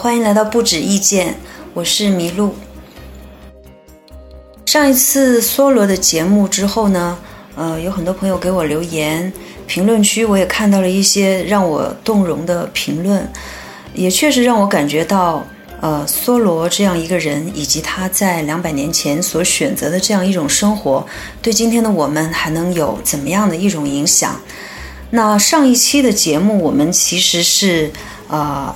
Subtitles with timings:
[0.00, 1.34] 欢迎来到不止意见，
[1.74, 2.54] 我是麋鹿。
[4.64, 7.18] 上一次梭罗的节目之后呢，
[7.56, 9.32] 呃，有很多朋友给我留言，
[9.66, 13.28] 评论区我也看到了一些让我动容的评论，
[13.92, 15.44] 也确实让我感觉到，
[15.80, 21.04] 呃，梭罗这样一个人，以及他在两百年前所选择的这样一种生活，
[21.42, 24.40] 对今天的我们还能有怎么样的一种影响？
[25.10, 27.90] 那上一期的节目，我们其实是
[28.28, 28.72] 呃。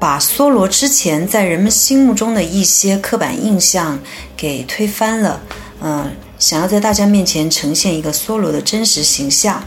[0.00, 3.98] 把梭罗之前在人们心目中的一些刻板印象
[4.36, 5.40] 给推翻了，
[5.80, 9.60] 嗯，想要在大家面前呈现一个梭罗的真实形象。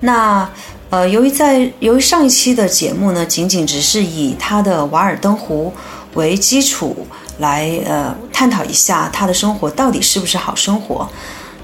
[0.00, 0.50] 那
[0.90, 5.72] 呃，由于在由于上一期的节目呢，仅仅只是以他的《瓦尔登湖》
[6.18, 7.06] 为基础
[7.38, 11.08] 来呃探讨一下他的生活到底是不是好生活。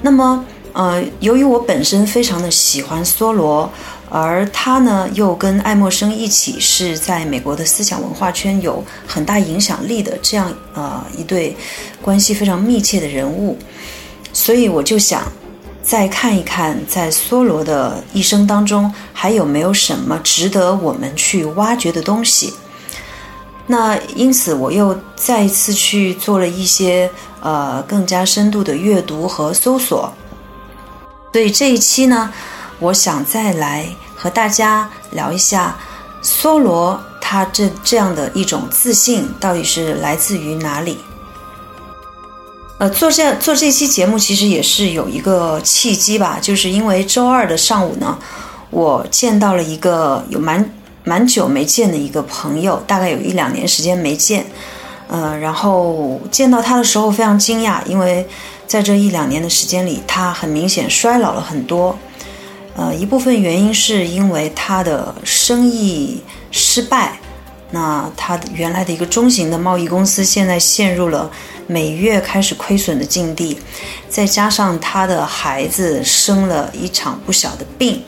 [0.01, 3.69] 那么呃，由于我本身非常的喜欢梭罗。
[4.11, 11.55] 而他呢，又跟爱默生一起是在美国的思想文化圈有很大影响力的这样呃一对
[12.01, 13.55] 关系非常密切的人物，
[14.33, 15.31] 所以我就想
[15.83, 22.51] 再看一看，在梭罗的一生当中还有没有什么值得我们去挖掘的东西。
[23.67, 27.07] 那因此，我又再一次去做了一些
[27.41, 30.11] 呃更加深度的阅读和搜索。
[31.31, 32.33] 所以这一期呢。
[32.79, 33.85] 我想再来
[34.15, 35.77] 和大家聊一下
[36.23, 40.97] 梭罗，他这这样的一种自信到底是来自于哪里？
[42.77, 48.17] 呃，做这做这期节目其实也是有一个契机吧，就是因为周二的上午呢，
[48.69, 50.73] 我见到了一个有蛮
[51.03, 54.45] 蛮久没见的一个朋友，大概有一两年时间没见，
[55.09, 58.25] 呃，然后见到他的时候非常惊讶，因为
[58.65, 61.97] 在这一两年的时间里，他很明显衰老了很多。
[62.75, 66.21] 呃，一部分原因是因为他的生意
[66.51, 67.19] 失败，
[67.71, 71.29] 那他原来的一个中型的贸易公司现在陷入了
[71.67, 73.59] 每月开始亏损的境地，
[74.07, 78.01] 再加上他的孩子生了一场不小的病，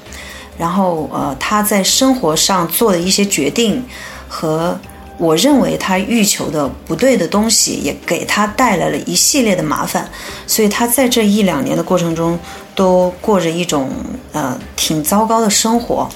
[0.58, 3.84] 然后呃，他在生活上做的一些决定
[4.28, 4.80] 和。
[5.22, 10.10] 我认为他欲求的不对的东西，也给他带来了一系列的麻烦，
[10.48, 12.40] 所以他在这一两年的过程中，
[12.74, 13.92] 都过着一种
[14.32, 16.10] 呃挺糟糕的生活。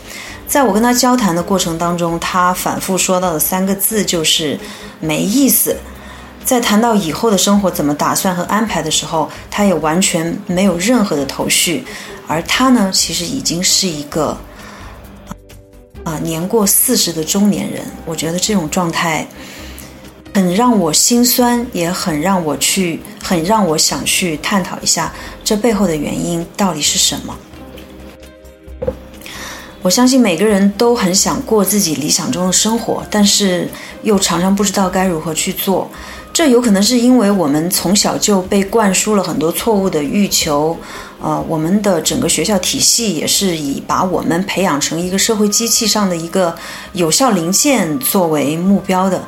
[0.48, 4.60] 在我跟他交谈的过程当中，他反复说到的三个字就是
[5.00, 5.78] 没意思。
[6.44, 11.86] 在谈到以后的生活怎么打算和安排的时候，他也完全没有任何的头绪。
[12.26, 14.36] 而他呢，其实已经是一个。
[16.06, 19.28] 啊，年过四十的中年人，我觉得这种状态
[20.36, 25.12] 很让我心酸，也很让我去，很让我想去探讨一下
[25.44, 27.36] 这背后的原因到底是什么。
[29.82, 33.68] 我相信每个人都很想过自己理想中的生活，但是
[34.04, 35.90] 又常常不知道该如何去做。
[36.32, 40.78] 这有可能是因为我们从小就被灌输了很多错误的欲求。
[41.26, 46.56] 呃，我们的整个学校体系也是以把我们培养成一个社会机器上的一个
[46.94, 49.20] 有效零件作为目标的，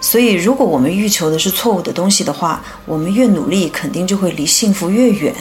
[0.00, 5.34] 所以如果我们欲求的是错误的东西的话，我们越努力，肯定就会离幸福越远。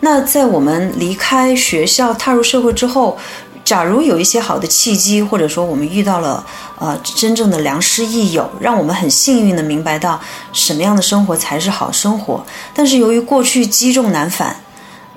[0.00, 3.16] 那在我们离开学校踏入社会之后，
[3.64, 6.44] 假如有一些好的契机，或者说我们遇到了
[6.80, 10.20] 呃真正的良师益友，让我们很幸运的明白到
[10.52, 14.56] 什么样的生活才是好生活，但是由于过去积重难返。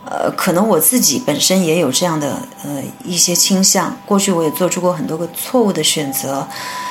[0.06, 3.96] 呃，可能我自己本身也有这样的呃一些倾向。
[4.06, 6.48] 过去我也做出过很多个错误的选择，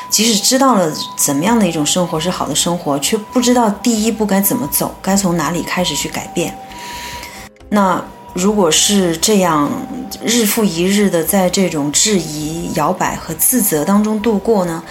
[0.08, 6.56] 即使知道了怎么样的一种生活是好的生活，却不知道第一步该怎么走，该从哪里开始去改变。
[7.70, 8.02] 那
[8.34, 9.68] 如果是这样
[10.22, 14.82] 日复一日的在这种质疑、摇摆和自责当中度过呢，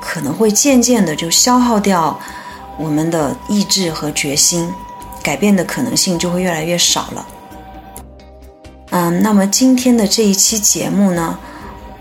[0.00, 2.18] 可能会渐渐的就消耗掉
[2.76, 4.68] 我们的意志和决心，
[5.22, 7.24] 改变的可能性就会越来越少了。
[8.90, 11.38] 嗯，那么今天的这一期节目呢，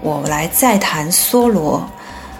[0.01, 1.87] 我来再谈梭罗。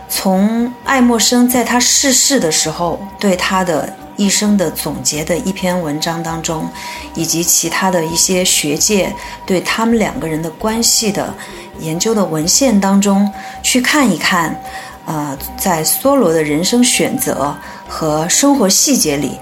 [0.08, 6.70] 从爱默生在他逝世的时候对他的一生的总结的一篇文章当中，
[7.16, 9.14] 以及其他的一些学界
[9.46, 11.34] 对他们两个人的关系的
[11.80, 13.30] 研究的文献当中
[13.64, 14.56] 去看一看，
[15.06, 17.54] 呃，在梭罗的人生选择
[17.88, 19.38] 和生活细节里，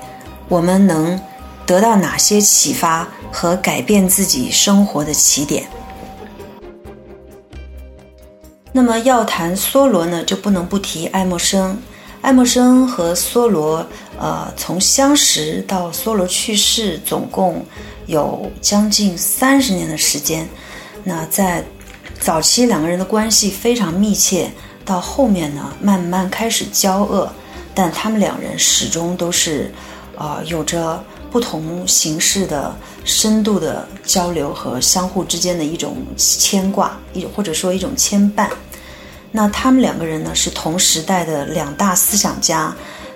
[0.47, 1.19] 我们能
[1.65, 3.07] 得到哪些启发？
[3.31, 5.65] 和改变自己生活的起点。
[8.71, 11.75] 那么要谈梭罗呢，就不能不提爱默生。
[12.21, 13.85] 爱默生和梭罗，
[14.19, 17.65] 呃，从相识到梭罗去世，总共
[18.05, 20.47] 有将近三十年的时间。
[21.03, 21.63] 那在
[22.19, 24.49] 早期两个人的关系非常密切，
[24.85, 27.29] 到后面呢，慢慢开始交恶，
[27.73, 29.73] 但他们两人始终都是，
[30.17, 38.47] 呃，有着不同形式的深度的交流和相互之间的一种牵挂，一或者说一种牵绊。
[39.31, 42.71] 那他们两个人呢，是同时代的两大思想家，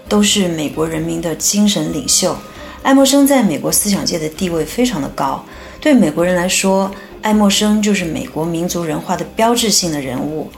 [0.09, 2.35] 都是美国人民的精神领袖。
[2.81, 5.45] 爱默生在美国思想界的地位非常的高，
[5.79, 6.89] 对美国人来说，
[7.21, 10.49] 爱默生就是美国民族文化的标志性的人物。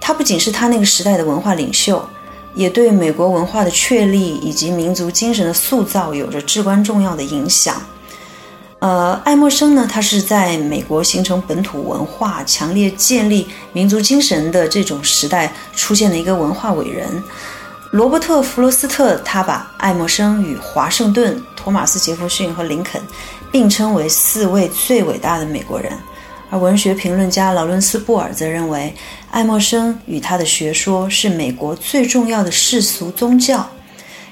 [0.00, 2.04] 他不仅是他那个时代的文化领袖，
[2.54, 7.80] 也对美国文化的确立以及民族精神的塑造有着至关重要的影响。
[8.80, 17.22] 呃，爱默生呢，他是在美国形成本土文化、强烈建立民族精神的这种时代出现的一个文化伟人。
[17.90, 23.02] 罗伯特·弗罗斯特他把爱默生与华盛顿、托马斯·杰弗逊和林肯
[23.50, 25.92] 并称为四位最伟大的美国人。
[26.50, 28.94] 而文学评论家劳伦斯·布尔则认为，
[29.30, 33.68] 爱默生与他的学说是美国最重要的世俗宗教。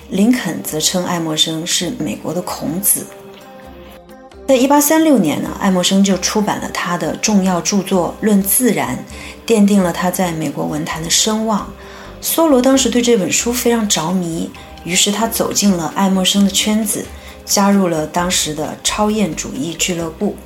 [0.08, 3.06] 林肯则称爱默生是美国的孔子。
[4.46, 8.96] 在一八三六年呢，爱默生就出版了他的重要著作《论自然》，
[9.50, 11.68] 奠定了他在美国文坛的声望。
[12.22, 14.48] 梭罗当时对这本书非常着迷，
[14.84, 17.04] 于是他走进了爱默生的圈子，
[17.44, 20.36] 加入了当时的超验主义俱乐部。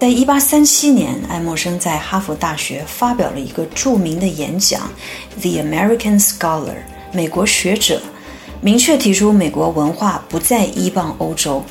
[0.00, 4.82] 在一八三七年，爱默生在哈佛大学发表了一个著名的演讲，
[5.40, 6.66] 《The American Scholar》
[7.10, 8.02] （美国学者），
[8.60, 11.64] 明确提出美国文化不再依傍欧洲。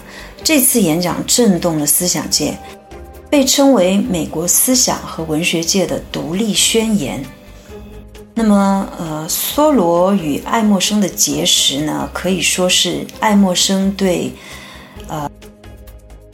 [0.43, 2.57] 这次演讲震动了思想界，
[3.29, 7.23] 被称为美国思想和文学界的独立宣言。
[8.33, 14.31] 那么，呃，梭罗与爱默生的结识呢，可以说是爱默生对，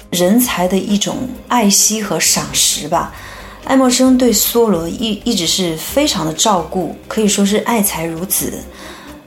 [0.09, 1.17] 人才的一种
[1.47, 3.13] 爱惜和赏识吧。
[3.65, 8.53] 爱默生对梭罗一一直是非常的照顾，可以说是爱才如子。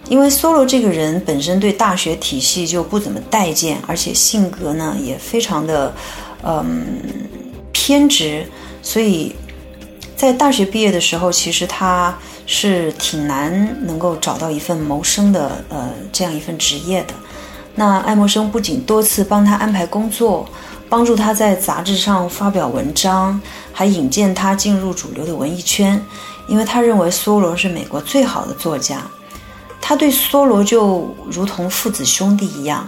[0.08, 5.94] 因为梭罗这个人本身对大学体系就不怎么待见，而且性格呢也非常的，
[6.42, 6.98] 嗯，
[7.72, 8.44] 偏执，
[8.82, 9.34] 所以
[10.16, 12.12] 在大学毕业的时候，其实他
[12.46, 17.14] 是挺难能够找到一份谋生的，呃，这样一份职业的。
[17.76, 20.46] 那爱默生不仅多次帮他安排工作，
[20.92, 23.40] 帮助他在杂志上发表文章，
[23.72, 25.98] 还引荐他进入主流的文艺圈，
[26.46, 29.00] 因为他认为梭罗是美国最好的作家。
[29.80, 32.86] 他对梭罗就如同父子兄弟一样，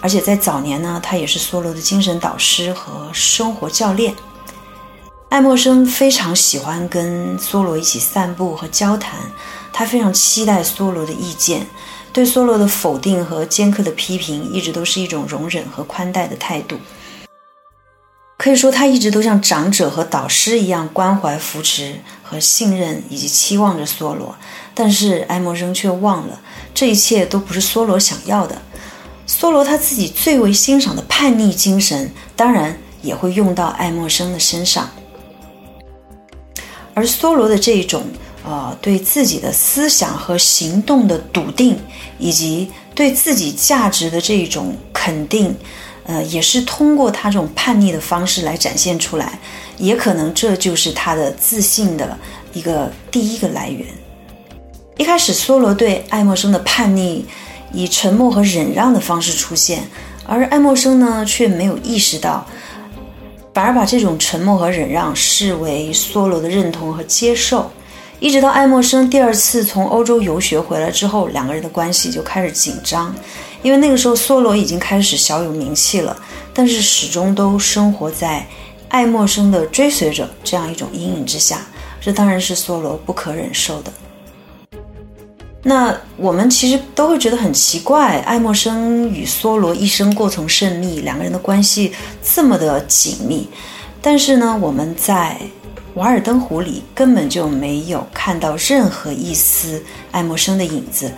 [0.00, 4.12] 而且在早年呢，他也是梭罗的精神导师和生活教练。
[5.28, 9.20] 爱默生非常喜欢跟梭罗一起散步和交谈，
[9.72, 11.64] 他非常期待梭罗的意见，
[12.12, 16.76] 对梭罗的否定和尖刻的批评一直都是一种容忍和宽待的态度。
[18.46, 24.32] 可以说，他一直都像长者和导师一样关怀、扶持和信任，以及期望着梭罗。
[24.72, 26.40] 但是爱默生却忘了，
[26.72, 28.62] 这一切都不是梭罗想要的。
[29.26, 34.88] 梭罗他自己最为欣赏的叛逆精神，当然也会用到爱默生的身上。
[36.94, 38.04] 而梭罗的这种
[38.44, 41.76] 呃对自己的思想和行动的笃定，
[42.20, 45.52] 以及对自己价值的这一种肯定，
[46.06, 49.38] 呃，也是通过他这种叛逆的方式来展现出来。
[49.78, 52.16] 也可能这就是他的自信的
[52.54, 53.86] 一个第一个来源。
[54.96, 57.26] 一开始，梭罗对爱默生的叛逆
[57.72, 59.82] 以沉默和忍让的方式出现，
[60.24, 62.46] 而爱默生呢却没有意识到，
[63.52, 67.70] 反而把这种沉默和忍让视为梭罗的认同和接受。
[68.18, 73.14] 一直到爱默生第二次从欧洲游学回来之后，两个人的关系就开始紧张，
[73.66, 76.16] 因为那个时候梭罗已经开始小有名气了，
[76.54, 78.46] 但是始终都生活在
[78.88, 81.66] 爱默生的追随者这样一种阴影之下，
[82.00, 83.92] 这当然是梭罗不可忍受的。
[85.64, 91.92] 那我们其实都会觉得很奇怪，爱默生与梭罗一生过从甚密，两个人的关系
[92.22, 93.48] 这么的紧密，
[94.00, 95.36] 但是呢，我们在
[95.98, 99.82] 《瓦尔登湖》里根本就没有看到任何一丝
[100.12, 101.10] 爱默生的影子，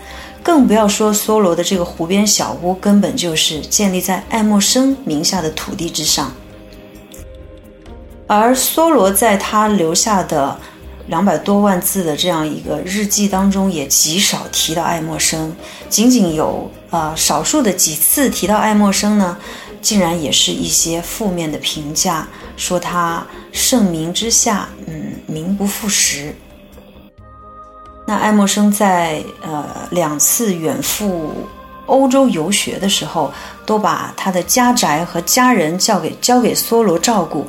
[0.48, 6.32] 更不要说梭罗的这个湖边小屋根本就是建立在爱默生名下的土地之上，
[8.26, 10.58] 而梭罗在他留下的。
[11.08, 15.56] 两百多万字的这样一个日记当中，也极少提到爱默生，
[15.88, 19.38] 仅仅有呃少数的几次提到爱默生呢，
[19.80, 22.28] 竟然也是一些负面的评价，
[22.58, 26.34] 说他盛名之下，嗯，名不副实。
[28.08, 31.46] 那爱默生在呃两次远赴
[31.84, 33.30] 欧洲游学的时候，
[33.66, 37.46] 都把他的家宅和家人交给交给梭罗照顾，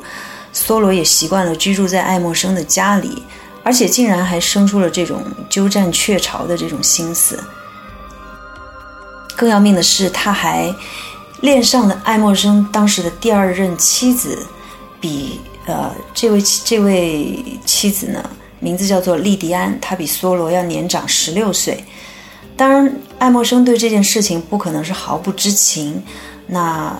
[0.52, 3.22] 梭罗也习惯了居住在爱默生的家里。
[3.62, 7.42] 而且竟然还生出了这种鸠占鹊巢的这种心思。
[9.34, 10.74] 更要命的是，他还
[11.40, 14.46] 恋上了爱默生当时的第二任妻子，
[15.00, 18.22] 比呃这位这位妻子呢，
[18.60, 21.82] 名字叫做莉迪安，她比梭罗要年长十六岁。
[22.56, 26.00] 当然，爱默生对这件事情不可能是毫不知情。
[26.46, 26.94] 那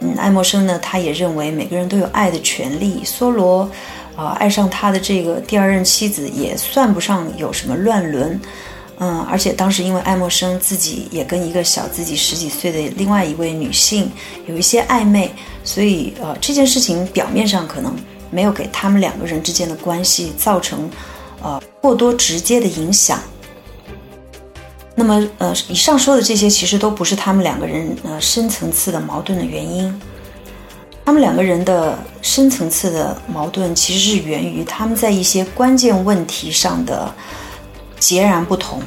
[0.00, 3.02] 嗯，爱默生呢，他也认为每个人都有爱的权利。
[3.04, 3.70] 梭罗
[4.16, 8.40] 啊，爱上他的这个第二任妻子也算不上有什么乱伦。
[8.98, 14.10] 嗯，而且当时因为爱默生自己也跟一个小自己十几岁的另外一位女性
[14.46, 15.30] 有一些暧昧，
[15.62, 17.94] 所以呃这件事情表面上可能
[18.30, 20.90] 没有给他们两个人之间的关系造成
[21.42, 23.18] 呃过多直接的影响。
[24.94, 30.00] 那么呃以上说的这些其实都不是他们两个人呃深层次的矛盾的原因，
[31.04, 37.14] 他们两个人的深层次的矛盾其实是源于他们在一些关键问题上的。
[37.98, 38.82] 截然不同。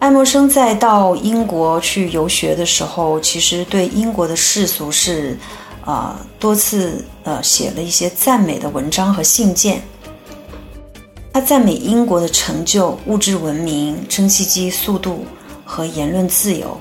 [0.00, 5.38] 爱默生在到英国去游学的时候，其实对英国的世俗是，
[5.90, 9.82] 啊，多次呃写了一些赞美的文章和信件。
[11.32, 15.24] 他赞美英国的成就、物质文明、蒸汽机速度
[15.64, 16.80] 和言论自由，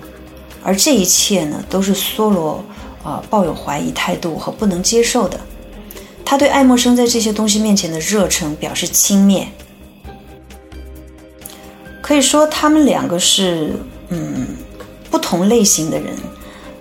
[0.63, 2.63] 而这一切呢，都是梭罗
[3.03, 5.39] 啊抱有怀疑态度和不能接受的。
[6.23, 9.45] 他对爱默生在这些东西面前的热忱表示轻蔑。
[11.99, 13.73] 可以说，他们两个是
[14.09, 14.45] 嗯
[15.09, 16.15] 不同类型的人，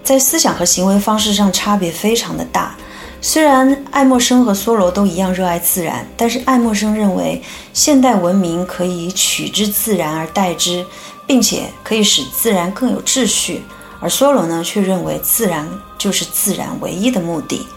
[0.09, 2.75] 在思想和行为方式上差别非常的大。
[3.21, 7.43] 虽然爱默生和梭罗都一样热爱自然，但是爱默生认为
[7.75, 10.83] 现代文明可以取之自然而代之，
[11.27, 13.63] 并且可以使自然更有秩序，
[14.01, 17.69] 而梭罗呢却认为自然就是自然唯一的目的。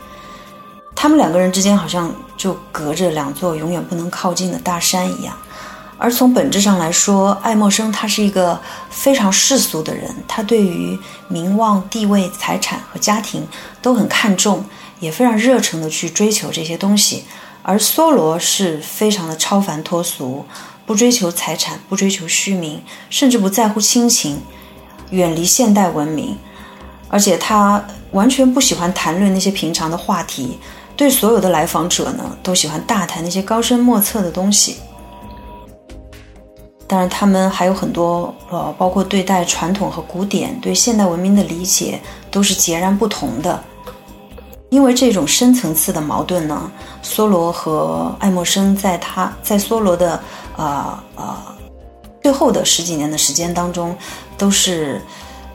[0.95, 5.35] 他们两个人之间好像就隔着两座永远不能靠近的大山一样。
[6.03, 13.47] 而从本质上来说，爱默生他是一个非常世俗的人，他对于名望、地位、财产和家庭
[13.83, 14.65] 都很看重，
[14.99, 17.23] 也非常热诚地去追求这些东西。
[17.61, 20.43] 而梭罗是非常的超凡脱俗，
[20.87, 22.81] 不追求财产，不追求虚名，
[23.11, 24.41] 甚至不在乎亲情，
[25.11, 26.35] 远离现代文明，
[27.09, 30.57] 而且他完全不喜欢谈论那些平常的话题，
[30.97, 34.77] 对所有的来访者呢，都喜欢大谈那些高深莫测的东西。
[36.91, 41.97] 当然，他们还有很多，呃，包括对待传统和古典、对现代文明的理解
[42.29, 43.63] 都是截然不同的。
[44.71, 46.69] 因为这种深层次的矛盾呢，
[47.01, 50.21] 梭罗和爱默生在他在梭罗的
[50.57, 51.37] 呃呃
[52.21, 53.95] 最后的十几年的时间当中，
[54.37, 55.01] 都是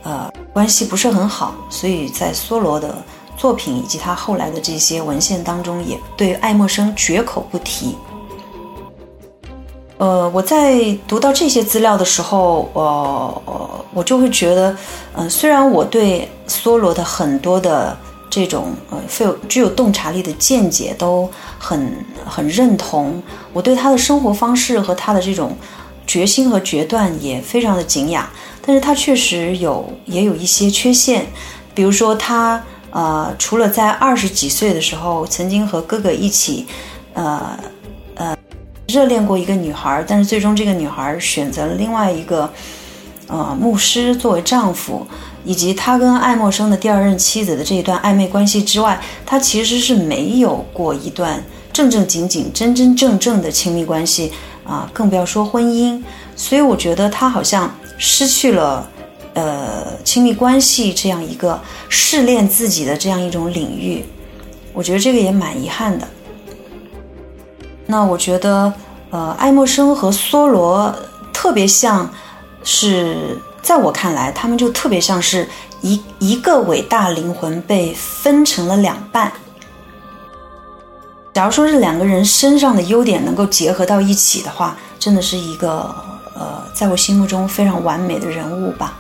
[0.05, 2.97] 呃关系不是很好，所以在梭罗的
[3.37, 7.95] 作品以及他后来的这些文献当中，也对爱默生绝口不提。
[9.99, 13.43] 呃，我在读到这些资料的时候，呃，
[13.95, 14.77] 我就会觉得，
[15.15, 17.97] 嗯，虽然我对梭罗的很多的
[18.29, 21.27] 这种呃，富有具有洞察力的见解都
[21.59, 23.23] 很很认同，
[23.55, 25.57] 我对他的生活方式和他的这种
[26.07, 28.29] 决心和决断也非常的敬仰，
[28.61, 31.27] 但是他确实有也有一些缺陷，
[31.75, 36.67] 比如说他呃，除了在二十几岁的时候曾经和哥哥一起，
[37.15, 37.59] 呃。
[38.97, 42.51] 热恋过一个女孩，但是最终这个女孩选择了另外一个，
[43.27, 45.07] 呃，牧师作为丈夫，
[45.45, 54.33] 以及他跟爱默生的第二任妻子的这一段暧昧关系之外，他其实是没有过一段正正经经、真真正正的亲密关系
[54.65, 56.03] 啊，更不要说婚姻。
[56.35, 58.89] 所以我觉得他好像失去了，
[59.35, 61.61] 呃，亲密关系这样一个
[61.91, 64.03] 试炼自己的这样一种领域，
[64.73, 66.09] 我觉得这个也蛮遗憾的。
[67.89, 68.73] 那我觉得，
[69.11, 70.95] 呃，爱默生和梭罗
[71.33, 72.11] 特别像，
[72.65, 75.49] 是在我看来，他们就特别像是
[75.81, 79.33] 一一个伟大灵魂被分成了两半。
[81.33, 85.95] 假如说是两个人身上的优点能够结合到一起的话，真的是一个
[86.35, 88.95] 呃，在我心目中非常完美的人物吧。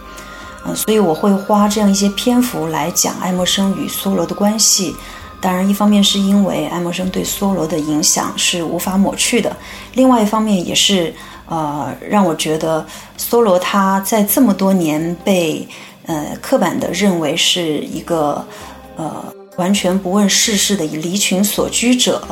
[0.66, 4.96] 嗯，所以我会花这样一些篇幅来讲爱默生与梭罗的关系。
[5.38, 9.54] 当然，一方面是因为爱默生对梭罗的影响是无法抹去的，
[9.94, 11.14] 另外一方面也是，
[11.46, 12.84] 呃，让我觉得
[13.18, 15.66] 梭罗他在这么多年被
[16.06, 18.44] 呃刻板的认为是一个
[18.96, 19.24] 呃
[19.56, 22.26] 完全不问世事的离群所居者，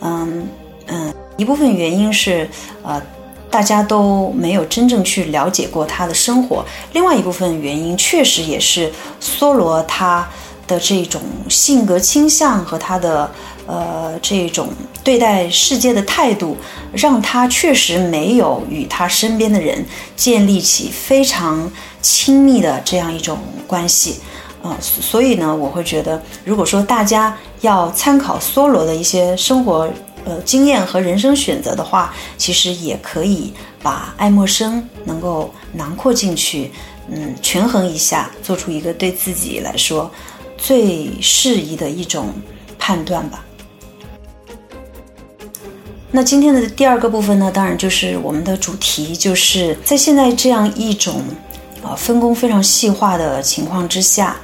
[0.00, 0.46] 嗯
[0.86, 2.48] 嗯，一部分原因是
[2.82, 3.02] 呃
[3.50, 8.90] 大家都没有真正去了解过他的生活，另外一部分原因确实也是
[9.20, 10.26] 梭罗他。
[10.68, 13.28] 的这种性格倾向和他的
[13.66, 14.68] 呃，这种
[15.02, 16.56] 对待世界的态度，
[16.92, 19.84] 让他确实没有与他身边的人
[20.16, 21.70] 建立起非常
[22.00, 24.20] 亲密的这样一种关系，
[24.62, 29.86] 啊，所以呢，我会觉得，如果说大家要参考梭罗的一些生活
[30.24, 36.72] 呃经验和人生选择的话，其实也可以把爱默生能够囊括进去，
[37.10, 40.10] 嗯，权衡一下，做出一个对自己来说
[40.58, 42.34] 最适宜的一种
[42.78, 43.42] 判断吧。
[46.10, 51.22] 那今天的第二个部分呢，当然就是我们的主题，就是在现在这样一种，
[51.82, 54.36] 啊，分工非常细化的情况之下，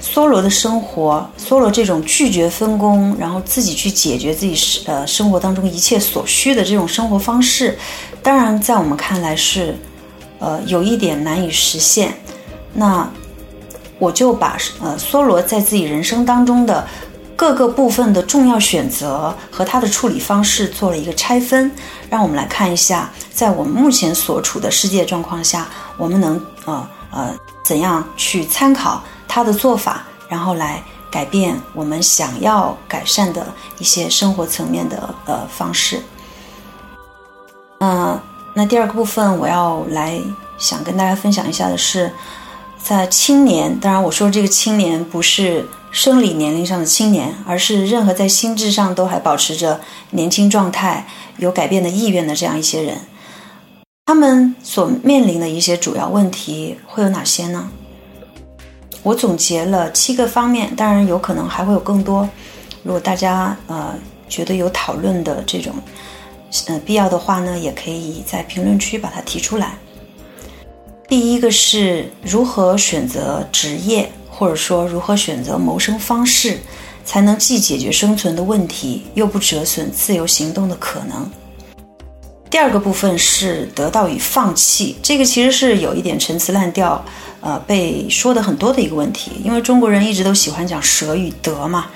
[0.00, 7.78] 梭罗的生活，梭罗这种拒绝分工，然后自己去解决自己呃生活当中一切所需的这种生活方式，
[8.22, 9.76] 当然在我们看来是，
[10.38, 12.14] 呃，有一点难以实现。
[12.72, 13.06] 那
[13.98, 16.86] 我就把呃梭罗在自己人生当中的。
[17.38, 21.70] 各个部分的重要选择和它的处理方式做了一个拆分，
[22.10, 27.32] 让我们来看一下，在我们目前所处的世界状况下，我们能呃呃
[27.64, 33.46] 怎样去参考他的做法，然后来改变我们想要改善的
[33.78, 36.02] 一些生活层面的呃方式。
[37.78, 38.20] 嗯，
[38.52, 40.20] 那第二个部分我要来
[40.58, 42.12] 想跟大家分享一下的是，
[42.82, 45.66] 在青年，当然我说这个青年不是。
[45.90, 49.80] 生理年龄上的青年，而是任何在心智上都还保持着
[50.10, 51.06] 年轻状态、
[51.38, 52.98] 有改变的意愿的这样一些人，
[54.04, 57.70] 他们所面临的一些主要问题会有哪些呢？
[59.02, 62.28] 我总结了七个方面，当然有可能还会有更多。
[62.82, 63.94] 如果大家呃
[64.28, 65.72] 觉得有讨论的这种
[66.66, 69.78] 呃必要的话呢，也可以在评论区把它提出来。
[71.08, 74.12] 第一个是如何选择职业。
[74.30, 76.58] 或者说，如何选择谋生方式，
[77.04, 81.28] 才能既解决生存的问题，又不折损自由行动的可能？
[82.48, 87.04] 第二个部分是得到与放弃，这个其实是有一点陈词滥调，
[87.40, 89.32] 呃，被说的很多的一个问题。
[89.42, 91.86] 因为中国人一直都喜欢讲舍与得嘛，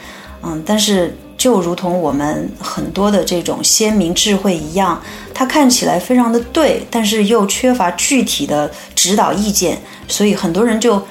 [0.43, 5.03] 嗯，但是就如同我们很多的这种鲜明智慧一样，
[5.35, 9.77] 它看起来非常的对，但是又缺乏具体的指导意见，
[10.07, 11.03] 所以很多人就。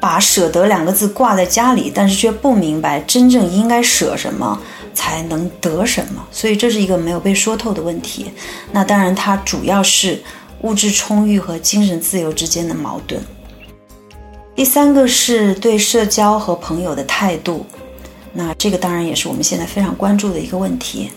[0.00, 4.60] 把“舍得”两个字挂在家里，但是却不明白真正应该舍什么
[4.92, 8.30] 才能得什么，所以这是一个没有被说透的问题。
[8.70, 10.22] 那当然，它主要是
[10.60, 13.18] 物质充裕和精神自由之间的矛盾。
[14.54, 17.64] 第三个是对社交和朋友的态度，
[18.34, 21.10] 那这个当然也是我们现在非常关注的一个问题。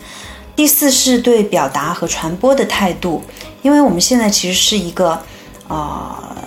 [0.55, 3.21] 第四是对表达和传播的态度，
[3.61, 5.21] 因为我们现在其实是一个
[5.67, 6.37] 啊，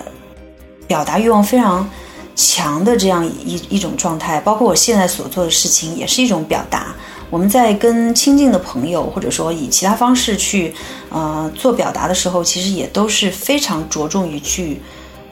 [0.87, 1.87] 表达欲望非常。
[2.33, 6.95] 强的这样一一种状态，包括我现在所做的事情，也是一种表达。
[7.29, 10.73] 我们在跟亲近的朋友，或者说以其他方式去，
[11.09, 14.81] 呃，做表达的时候，其实也都是非常着重于去，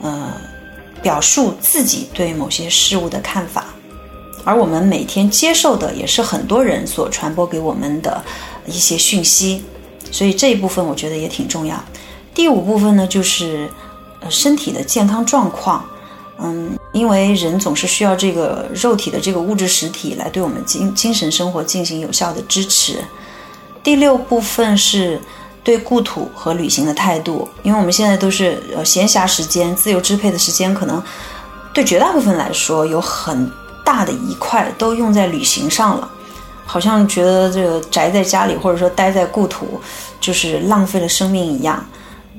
[0.02, 0.30] 呃，
[1.02, 3.69] 表述自己对某些事物的看法。
[4.44, 8.22] 而我们每天接受的，也是很多人所传播给我们的
[8.66, 9.64] 一些讯息，
[10.10, 11.82] 所以这一部分我觉得也挺重要。
[12.34, 13.68] 第五部分呢，就是
[14.20, 15.84] 呃身体的健康状况。
[16.42, 23.04] 嗯，因为人总是需要这个肉体的这个物质实体来对我们精精神生活进行有效的支持。
[23.82, 25.20] 第六部分是
[25.62, 31.02] 对故土和旅行的态度，因为我们现在都是呃闲暇时间、自由支配的时间，可能
[31.74, 33.52] 对绝大部分来说有很
[33.90, 36.08] 大的一块都用在旅行上了，
[36.64, 39.80] 好像觉得这个宅在家里或者说待在故土
[40.20, 41.84] 就是浪费了生命一样。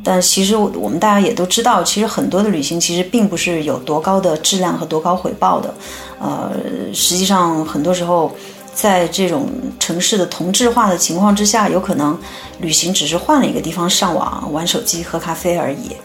[0.02, 5.74] 但其实我们大家也都知道，其实很多的旅行其实并不是有多高的质量和多高回报的，
[6.22, 6.54] 呃，
[6.94, 8.34] 实际上很多时候，
[8.74, 12.18] 在这种城市的同质化的情况之下，有可能
[12.60, 15.98] 旅行只是换了一个地方上网、玩手机、喝咖啡而已。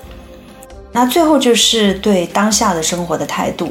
[0.90, 3.70] 那最后就是对当下的生活的态度，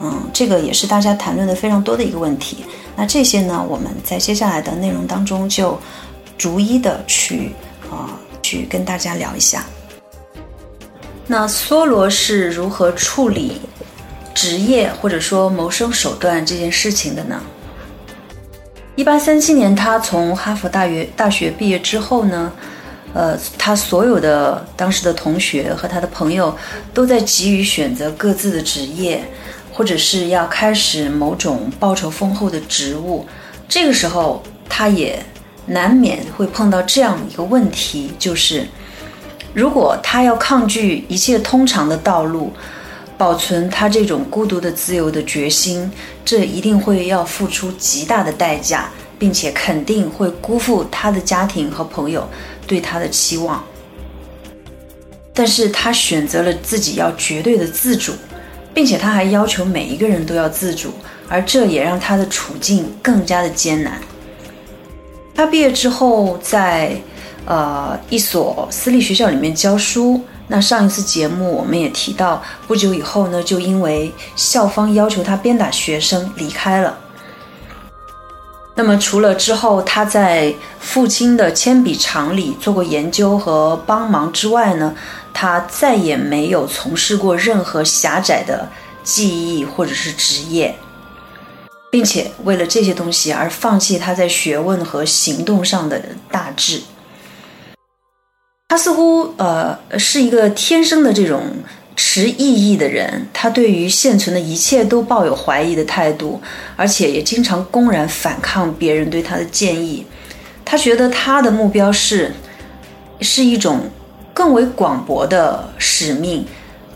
[0.00, 2.64] 嗯，这个也是大家谈论的非常多的一个问题。
[2.96, 5.78] 那这些呢，我们在接下来的内容当中就
[6.38, 7.52] 逐一的去
[7.90, 8.18] 啊。
[8.44, 9.64] 去跟大家聊一下，
[11.26, 13.62] 那梭罗是如何处理
[14.34, 17.40] 职业或者说谋生手段这件事情的呢？
[18.96, 22.52] 一八三七年，他从哈佛大学大学毕业之后呢，
[23.14, 26.54] 呃，他所有的当时的同学和他的朋友
[26.92, 29.24] 都在急于选择各自的职业，
[29.74, 33.26] 或者是要开始某种报酬丰厚的职务。
[33.68, 35.22] 这个时候，他也。
[35.66, 38.66] 难免会碰到这样一个问题，就是
[39.54, 42.52] 如果他要抗拒一切通常的道路，
[43.16, 45.90] 保存他这种孤独的自由的决心，
[46.22, 49.32] 这一定会要付出极大的代价，并。
[49.32, 52.28] 且肯定会辜负他的家庭和朋友
[52.66, 53.64] 对他的期望。
[55.32, 58.12] 但是他选择了自己要绝对的自主，
[58.74, 60.92] 并且他还要求每一个人都要自主，
[61.28, 63.98] 而这也让他的处境更加的艰难。
[65.34, 66.96] 他毕业之后，在
[67.46, 70.20] 呃一所私立学校里面教书。
[70.46, 76.98] 那上一次节目我们也提到，不久以后呢，就因为校方要求他鞭打学生离开了。
[78.76, 84.94] 那么除了之后他在父亲的铅笔厂里做过研究和帮忙之外呢，
[85.32, 88.68] 他再也没有从事过任何狭窄的
[89.04, 90.74] 技艺或者是职业，
[91.88, 96.82] 并且为了这些东西而放弃他在学问和行动上的大志。
[98.66, 101.58] 他似乎呃是一个天生的这种
[101.96, 106.40] 持异议的人，他对于现存的一切都抱有怀疑的态度，
[106.76, 110.04] 而且也经常公然反抗别人对他的建议。
[110.64, 112.32] 他觉得他的目标是
[113.20, 113.80] 是一种
[114.32, 116.44] 更为广博的使命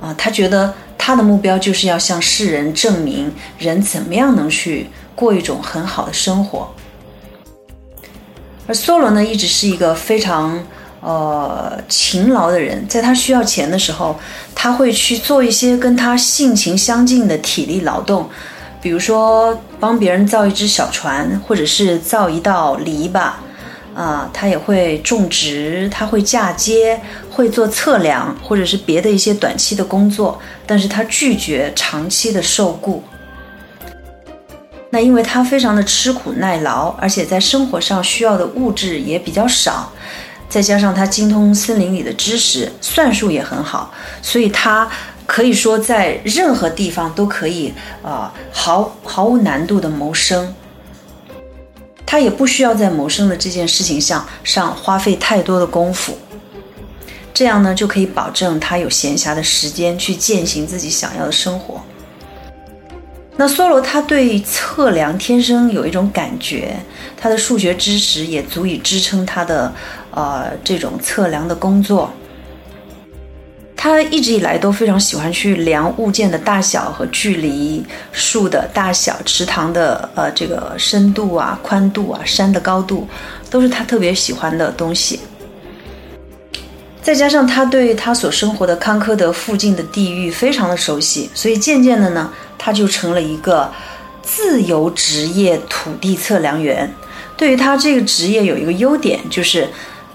[0.00, 6.74] 啊，他觉得他的目标就是要向世人证明人怎么样能去过一种很好的生活。
[8.66, 10.60] 而梭罗呢，一直是一个非常。
[11.00, 14.18] 呃，勤劳的人，在他需要钱的时候，
[14.54, 18.28] 他会去做一些跟他性情相近的体力劳动，
[18.82, 23.30] 比如说帮别人造一只小船，或者是造一道篱笆。
[23.94, 30.40] 啊，他也会种植，他会嫁接，会做测量，或者是别的一些短期的工作。
[30.64, 33.02] 但是他拒绝长期的受雇。
[34.90, 39.92] 那因为他非常的吃苦耐劳，而且在生活上需要的物质也比较少。
[40.48, 44.88] 再加上他精通森林里的知识，算术也很好，所以他
[45.26, 50.54] 可以说在任何地方都可以啊毫毫无难度的谋生。
[52.06, 56.16] 他也不需要在谋生的这件事情上上花费太多的功夫，
[57.34, 61.82] 这样呢就可以保证他有闲暇的时间去践行自己想要的生活。
[63.36, 66.74] 那梭罗他对测量天生有一种感觉，
[67.16, 69.70] 他的数学知识也足以支撑他的。
[70.10, 72.10] 呃，这种测量的工作，
[73.76, 83.06] 他一直以来都非常喜欢去量物件的大小和距离，树的大小、池塘的呃这个深度啊、宽度啊、山的高度，
[83.48, 85.20] 都是他特别喜欢的东西。
[87.00, 93.70] 再加上他对他所生活的康科德附近的地域非常的熟悉，所以渐渐的呢，他就成了一个
[94.22, 96.92] 自由职业土地测量员。
[97.36, 99.68] 对于他这个职业有一个优点就是。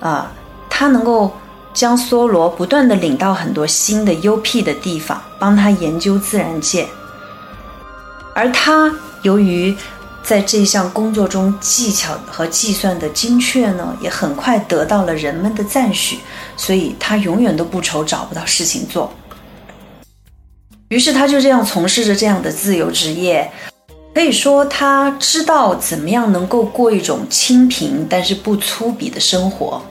[0.03, 0.29] 啊，
[0.69, 1.31] 他能够
[1.73, 6.85] 将梭罗不断的领到很多新的幽僻的地方，帮他研究自然界。
[8.35, 9.73] 而他由于
[10.21, 16.19] 在这项工作中技巧和计算的精确呢，也很快得到了人们的赞许，
[16.57, 19.09] 所以他永远都不愁找不到事情做。
[20.89, 23.49] 于是他就这样从事着这样的自由职业。
[24.13, 29.81] 可以说，他知道怎么样能够过一种清贫但是不粗鄙的生活。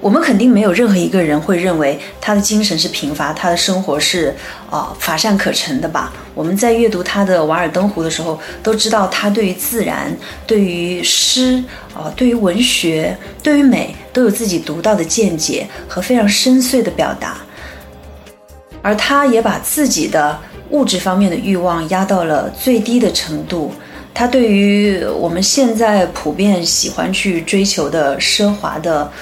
[0.00, 4.34] 我们肯定没有任何一个人会认为他的精神是贫乏，他的生活是
[4.70, 6.10] 啊乏善可陈的吧？
[6.34, 17.36] 我们在阅读他的《瓦尔登湖》的时候，都知道他对于自然、对于诗啊、对于文学、对于美都有自己独到的见解和非常深邃的表达。
[18.80, 20.38] 而他也把自己的
[20.70, 23.70] 物质方面的欲望压到了最低的程度。
[24.14, 29.12] 他对于我们现在普遍喜欢去追求的奢华的。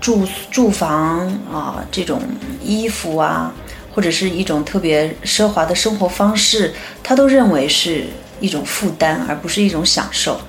[0.00, 2.22] 住住房啊，这种
[2.64, 3.52] 衣服啊，
[3.94, 8.06] 或者是一种特别奢华的生活方式，他都认为是
[8.40, 10.40] 一种负担，而不是一种享受。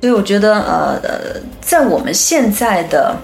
[0.00, 3.16] 所以我觉得，呃，在我们现在的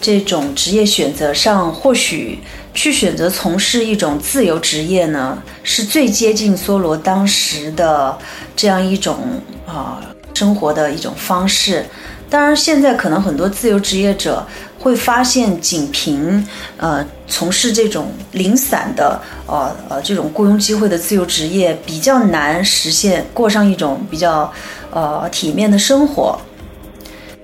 [0.00, 2.40] 这种职业选择上，或许
[2.74, 8.18] 去选择从事一种自由职业呢，是最接近梭罗当时的
[8.56, 9.16] 这样一种
[9.64, 10.02] 啊
[10.34, 11.86] 生活的一种方式。
[12.30, 14.46] 当然，现在可能很多自由职业者
[14.78, 24.52] 会发现，仅凭呃从事这种零散的呃呃这种雇佣机会的自由职业比较难实现过上一种比较
[24.90, 26.38] 呃体面的生活。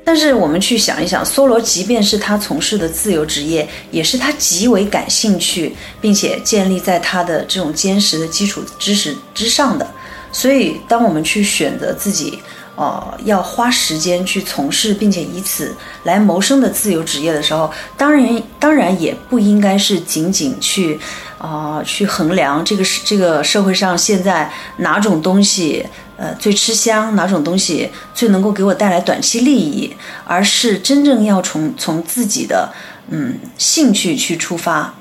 [0.04, 9.88] 但是我们去想一想，梭罗即便是他从事的自由职业，也是他极为感兴趣，并且建立在他的这种坚实的基础知识之上的。
[10.30, 12.38] 所以，当我们去选择自己。
[12.76, 20.98] 呃，要花时间去从事，并且以此来谋生的自由职业的时候，当然，当然也不应该是仅仅去，
[21.38, 32.72] 啊，去衡量这个是这个社会上现在哪种东西呃最吃香，哪种东西最能够给我带来短期利益，而是真正要从从自己的
[33.08, 34.94] 嗯兴趣去出发，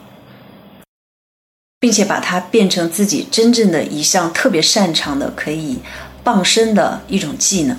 [1.79, 5.79] 并且把它变成自己真正的一项特别擅长的可以
[6.23, 7.75] 傍身的一种技能。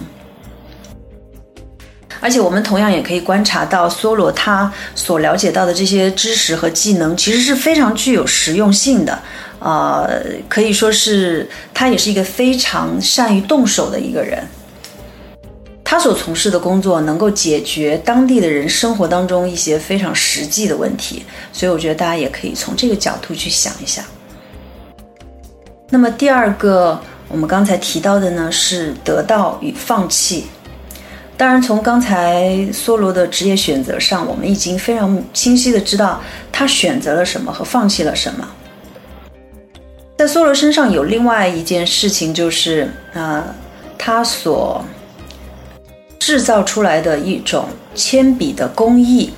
[2.20, 9.18] 而且我们同样也可以观察到，梭罗他所了解到的这些知识和技能，其实是非常具有实用性的。
[9.58, 14.42] 呃，可以说是他也是一个非常善于动手的一个人。
[15.82, 24.02] 他所从事的工作能够解决当地的人生活当中一些非常实际的问题，所以我觉得大家也可以从这个角度去想一想。
[25.90, 27.00] 那么第二个，
[27.34, 30.46] 我们刚才提到的呢，是得到与放弃。
[31.36, 38.48] 当然，从刚才梭罗的职业选择上，我们已经非常清晰的知道他选择了什么和放弃了什么。
[40.16, 43.42] 在梭罗身上有另外一件事情，就是呃，
[43.98, 44.84] 他所
[46.20, 47.66] 制造出来的一种
[47.96, 49.32] 铅笔的工艺。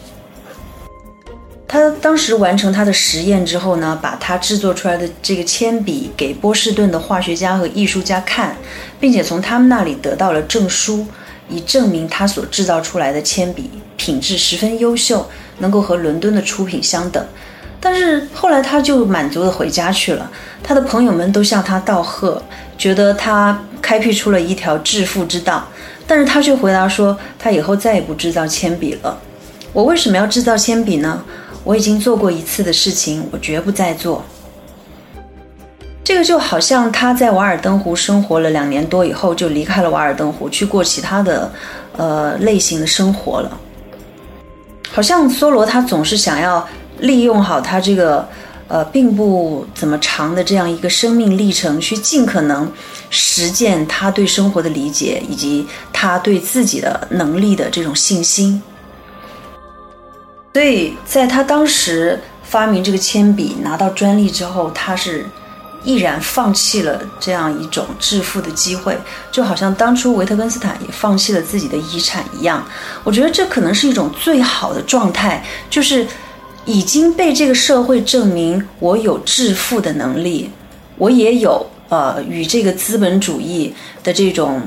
[1.68, 8.56] 他当时完成他的实验之后呢，把他制作出来的这个铅笔给波士顿的化学家和艺术家看，
[9.00, 11.06] 并且从他们那里得到了证书。
[11.48, 15.24] 以证明他所制造出来的铅笔品质十分优秀，
[15.58, 17.24] 能够和伦敦的出品相等。
[17.80, 20.28] 但是后来他就满足的回家去了。
[20.60, 22.42] 他的朋友们都向他道贺，
[22.76, 25.68] 觉得他开辟出了一条致富之道。
[26.04, 29.16] 但是他却回答说，他以后再也不制造铅笔了。
[29.72, 31.22] 我为什么要制造铅笔呢？
[31.66, 34.22] 我已经做过一次的事情，我绝不再做。
[36.04, 41.52] 这个就好像他在瓦尔登湖生活了两年多以后，就离开了瓦尔登湖，去过其他的，
[41.96, 43.60] 呃类型的生活了。
[44.92, 46.64] 好像梭罗他总是想要
[47.00, 48.28] 利用好他这个，
[48.68, 52.70] 呃并不怎么长的这样一个生命历程，去尽可能
[53.10, 58.62] 实践他对生活的理解，以及他对自己的能力的这种信心。
[60.56, 65.26] 所以在他当时发明这个铅笔拿到专利之后，他是。
[65.84, 68.96] 毅然放弃了这样一种致富的机会，
[69.30, 72.66] 就好像当初维特根斯坦也放弃了自己的遗产一样。
[73.04, 76.04] 我觉得这可能是一种最好的状态，就是
[76.64, 80.50] 已经被这个社会证明我有致富的能力，
[80.96, 84.60] 我也有呃与这个资本主义的这种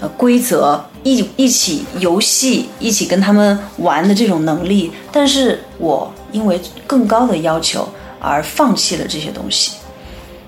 [0.00, 7.88] 呃规则一一起游戏、一起跟他们玩的这种能力，但是我因为更高的要求
[8.20, 9.72] 而放弃了这些东西。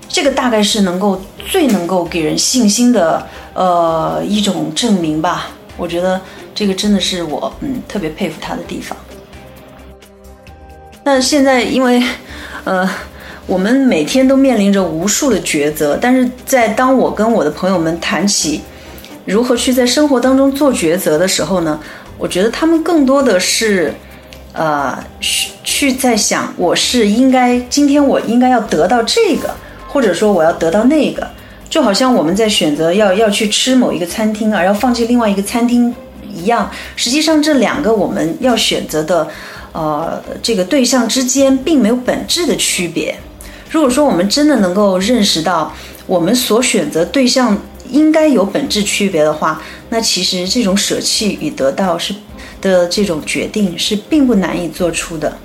[0.07, 5.49] 这个大概是能够最能够给人信心的，呃，一种证明吧。
[5.77, 6.19] 我觉得
[6.53, 8.97] 这个真的是我嗯特别佩服他的地方。
[11.03, 12.03] 那现在因为，
[12.63, 12.89] 呃，
[13.45, 18.61] 我们每天都面临着无数的抉择，但是在当我跟我的朋友们谈起
[19.29, 21.79] 如何去在生活当中做抉择的时候呢，
[22.17, 23.93] 我觉得他们更多的是，
[24.53, 29.53] 呃，去去在想，我是应该今天我应该要得到这个。
[29.91, 31.27] 或者说我要得到那个，
[31.67, 35.91] 就好像我们在选择要要去吃某一个餐厅，而要放弃另外一个餐厅
[36.31, 36.69] 一样。
[36.95, 39.27] 实际上，这两个我们要选择的，
[39.71, 43.15] 呃，这个对象之间并没有本质的区别。
[43.71, 45.73] 如果说我们真的能够认识到
[46.05, 47.57] 我们所选择对象
[47.91, 52.13] 应该有本质区别的话，那其实这种舍弃与得到是
[52.61, 55.37] 的这种决定是并不难以做出的。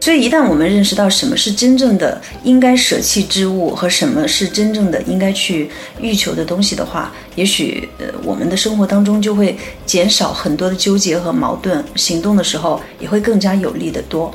[0.00, 14.30] 所以，一旦我们认识到什么是真正的应该舍弃之物和什么是真正的应该去欲求的东西的话，也许呃，我们的生活当中就会减少很多的纠结和矛盾，行动的时候也会更加有力的多。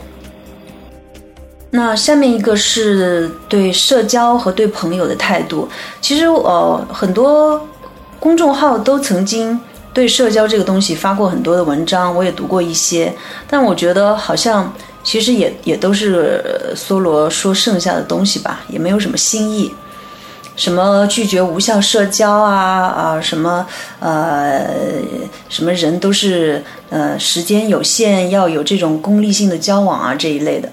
[1.72, 5.70] 那下面一个是对社交和对朋友的态度。
[6.02, 7.68] 其实，呃，很多
[8.20, 9.60] 公众号都曾经
[9.94, 13.14] 对社交这个东西发过很多的文章，我也读过一些，
[13.50, 14.74] 但我觉得好像。
[15.02, 16.44] 其实也也都是
[16.76, 19.74] 梭罗说剩下的东西吧，也没有什么新意。
[20.58, 23.66] 什么拒绝无效社交啊啊，什么
[24.02, 24.68] 呃
[25.48, 30.70] 什么人都是呃时间有限，要有这种功利性的交往啊这一类的。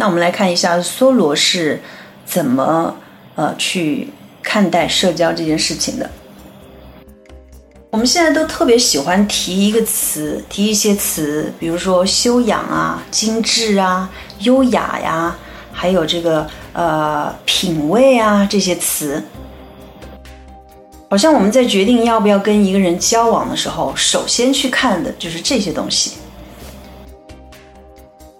[0.00, 1.82] 那我们来看一下梭罗是
[2.24, 2.96] 怎么
[3.34, 4.08] 呃去
[4.40, 6.08] 看待社交这件事情的。
[7.90, 14.08] 我们现在都特别喜欢提一个词，提一些词，比如说修养啊、精致啊、
[14.42, 15.36] 优雅呀，
[15.72, 19.20] 还有这个呃品味啊这些词。
[21.10, 26.12] 好像我们在决定要不要跟一个人交往的时候，首先去看的就是这些东西。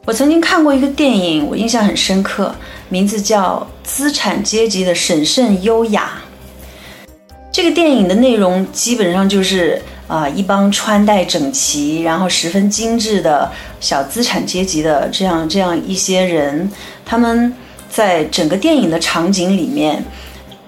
[0.09, 2.55] 我曾经看过一个电影，我印象很深刻，
[2.89, 6.13] 名字叫《资产阶级的审慎优雅》。
[7.53, 16.73] 这个电影的内容基本上就是啊，一帮穿戴整齐，然后十分精致的小资产阶级的这样这样一些人，
[17.05, 17.53] 他们
[17.91, 20.03] 在整个电影的场景里面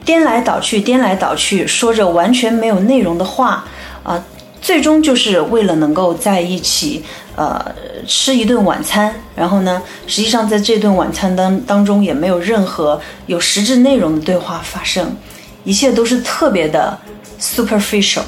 [0.05, 3.65] 颠来倒去，颠来倒去，说着完全没有内容的话
[4.03, 4.23] 啊，
[4.61, 7.03] 最终就是为了能够在一起
[7.41, 7.75] 呃
[8.07, 15.17] 吃一顿晚餐，然后呢，实际上在这顿晚餐当当中也没有任何有实质内容的对话发生。
[15.65, 16.99] 一切都是特别的
[17.41, 18.21] superficial。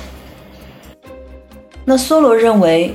[1.84, 2.94] 那梭罗认为，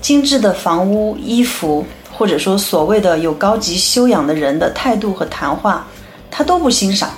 [0.00, 5.86] 精致的房屋、衣服，或者说所谓的有高级修养的人的态度和谈话，
[6.32, 7.10] 他都不欣赏。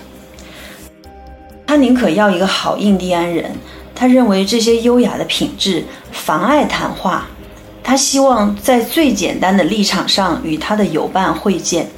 [1.66, 3.50] 他宁可要一个好印第安人。
[3.94, 7.26] 他认为这些优雅的品质妨碍谈话。
[7.82, 11.88] 他希望在最简单的立场上与他的友伴会见。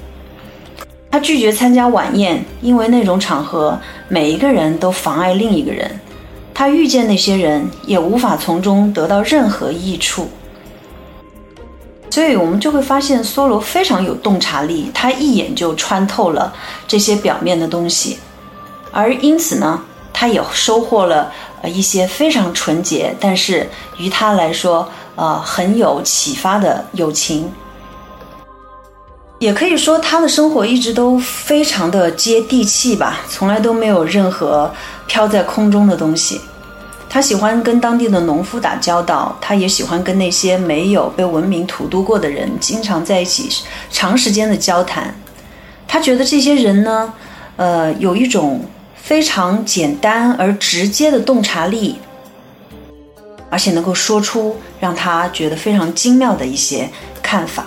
[1.10, 6.00] 他拒绝参加晚宴，因为那种场合每一个人都妨碍另一个人。
[6.54, 10.28] 他遇见那些人，也无法从中得到任何益处。
[12.10, 16.54] 所以，我们就会发现梭罗非常有洞察力，他一眼就穿透了
[16.86, 18.18] 这些表面的东西，
[18.90, 23.66] 而因此呢，他也收获了呃一些非常纯洁，但是
[23.96, 27.53] 于他来说呃很有启发的友情。
[29.38, 34.72] 也可以说，他的生活一直都非常的接地气吧，从来都没有任何
[35.09, 36.40] 飘在空中的东西。
[37.11, 43.48] 他喜欢跟当地的农夫打交道，他也喜欢跟那些没有被文明荼毒过的人经常在一起，
[43.90, 45.14] 长时间的交谈。
[45.88, 47.12] 他觉得这些人呢，
[47.57, 51.98] 呃，有一种非常简单而直接的洞察力，
[53.52, 56.88] 而且能够说出让他觉得非常精妙的一些
[57.22, 57.66] 看法。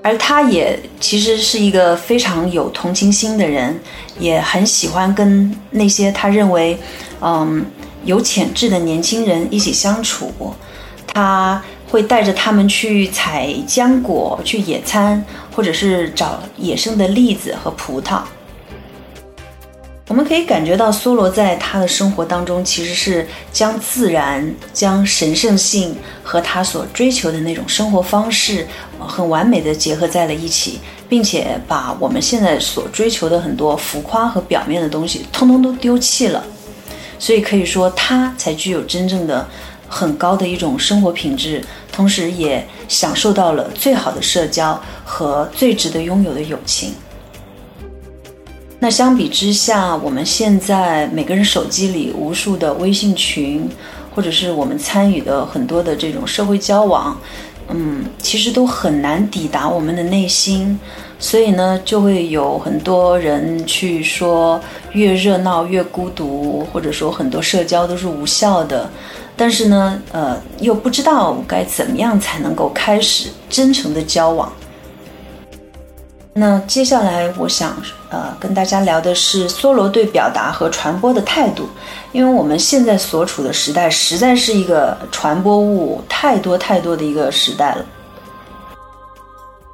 [0.00, 3.76] 而他也其实是一个非常有同情心的人，
[4.20, 6.78] 也很喜欢跟那些他认为，
[7.20, 7.66] 嗯，
[8.04, 10.32] 有潜质的年轻人一起相处。
[11.08, 18.20] 他会带着他们去采浆果、去野餐，或者是找野生的栗子和葡萄。
[20.08, 28.68] 我们可以感觉到，梭罗在他的生活当中，其实是将自然、将神圣性和他所追求的那种生活方式，
[29.00, 36.44] 很完美的结合在了一起，并且把我们现在所追求的很多浮夸和表面的东西，通通都丢弃了。
[37.18, 39.44] 所以可以说，他才具有真正的
[39.88, 46.94] 很高的一种生活品质，同时也享受到了最好的社交和最值得拥有的友情。
[48.78, 53.68] 那相比之下，我们现在每个人手机里无数的微信群，
[54.14, 57.18] 或者是我们参与的很多的这种社会交往，
[57.70, 60.78] 嗯，其实都很难抵达我们的内心。
[61.18, 64.60] 所以呢，就会有很多人去说，
[64.92, 68.88] 越热闹越孤独，或者说很多社交都是无效的。
[69.34, 74.52] 但是呢，呃，又不知道该怎么样才能够开始真诚的交往。
[76.38, 77.74] 那接下来，我想
[78.10, 81.66] 呃跟大家聊的是梭罗对表达和传播的态度，
[82.12, 87.86] 因为我们现在所处的时代实在是一个传播物太多太多的一个时代了。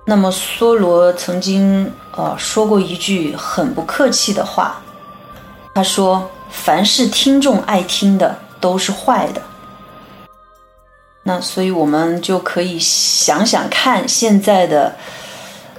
[0.04, 4.80] 那么梭罗曾经呃说过一句很不客气的话，
[5.74, 9.42] 他说：“凡是听众爱听的都是坏的。”
[11.24, 14.94] 那所以我们就可以想想看现在的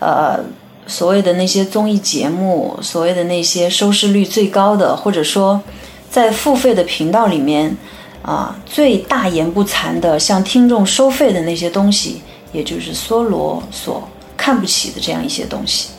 [0.01, 0.43] 呃。
[0.85, 5.61] 所谓的那些综艺节目，所谓的那些收视率最高的，或者说
[6.09, 7.75] 在付费的频道里面，
[8.21, 12.21] 啊，最大言不惭的向听众收费的那些东西，
[12.51, 15.89] 也就是梭罗所看不起的这样一些东西。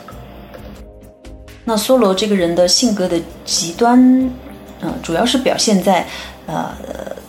[1.64, 3.98] 那梭罗这个人的性格的极端，
[4.82, 6.06] 嗯，主要是表现在，
[6.46, 6.70] 呃，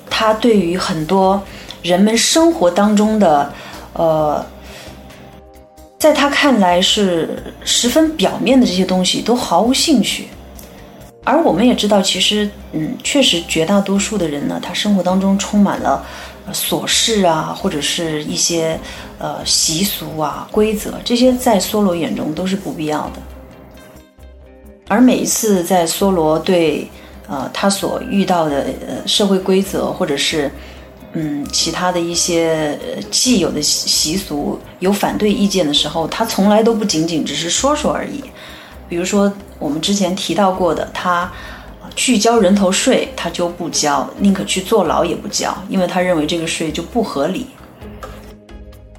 [0.09, 1.41] 他对于很多
[1.81, 3.51] 人们生活当中的，
[3.93, 4.45] 呃。
[5.97, 10.27] 在他看来是十分表面的这些东西都毫无兴趣，
[11.23, 16.05] 而我们也知道，其实嗯，确实绝大多数的人呢，他生活当中充满了
[16.53, 18.79] 琐事啊，或者是一些
[19.17, 23.21] 呃习俗啊、规则，这些在梭罗眼中都是不必要的。
[24.87, 26.87] 而每一次在梭罗对
[27.27, 30.51] 呃他所遇到的呃社会规则，或者是
[31.17, 32.77] 嗯，其他的一些
[33.09, 38.21] 既有的习俗有反对意见的时候，他从来都不仅仅只是说说而已。
[38.89, 41.31] 比如说，我们之前提到过的，他
[41.95, 47.47] 去交人头税，他就不交，宁可去坐牢也不交，因为他认为这个税就不合理。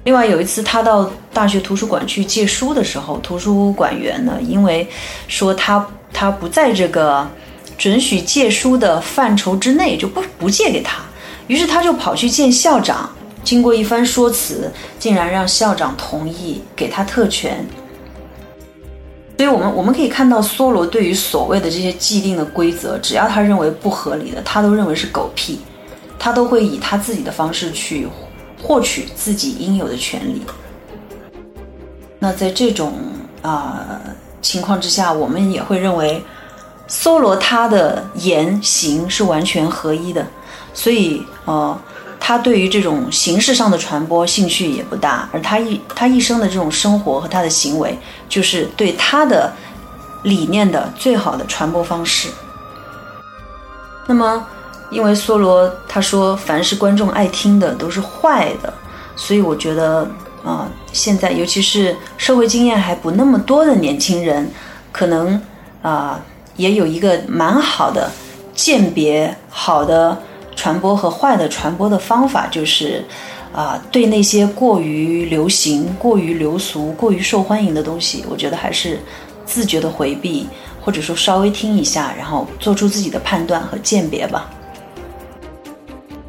[0.03, 4.87] 另外有一次，他到大学图书馆去借书的时候，图书馆员呢，因为
[5.27, 7.29] 说他他不在这个
[7.77, 11.03] 准许借书的范畴之内，就不不借给他。
[11.47, 13.09] 于是他就跑去见校长，
[13.43, 17.65] 经过一番说辞，竟然让校长同意给他特权。
[19.37, 25.59] 所以，我们我们可以看到，梭罗对于所谓的这些既定的规则，只要他认为不合理的，他都认为是狗屁，
[26.17, 28.07] 他都会以他自己的方式去
[28.61, 30.41] 获取自己应有的权利。
[32.17, 32.93] 那在这种
[33.43, 34.01] 啊
[34.41, 36.19] 情况之下，我们也会认为，
[36.89, 40.25] 梭罗他的言行是完全合一的，
[40.77, 41.75] 所以呃。
[42.19, 47.97] 他对于这种形式上的传播兴趣也不大，而他一他一生的这种生活和他的行为，
[48.27, 49.53] 就是对他的
[50.23, 52.27] 理念的最好的传播方式。
[54.07, 54.45] 那么，
[54.89, 58.73] 因为梭罗他说，凡是观众爱听的都是坏的，
[59.15, 60.05] 所以我觉得
[60.43, 64.51] 啊，现在尤其是社会经验还不那么多的年轻人，
[64.91, 65.41] 可能
[65.81, 66.19] 啊
[66.57, 68.11] 也有一个蛮好的
[68.53, 70.17] 鉴别好的。
[70.57, 73.05] 传播和坏的传播的方法就是，
[73.53, 78.99] 啊，对那些过于流行、过于流俗、过于受欢迎的东西，我觉得还是
[79.45, 80.47] 自觉的回避，
[80.81, 84.49] 或者说稍微听一下，然后做出自己的判断和鉴别吧。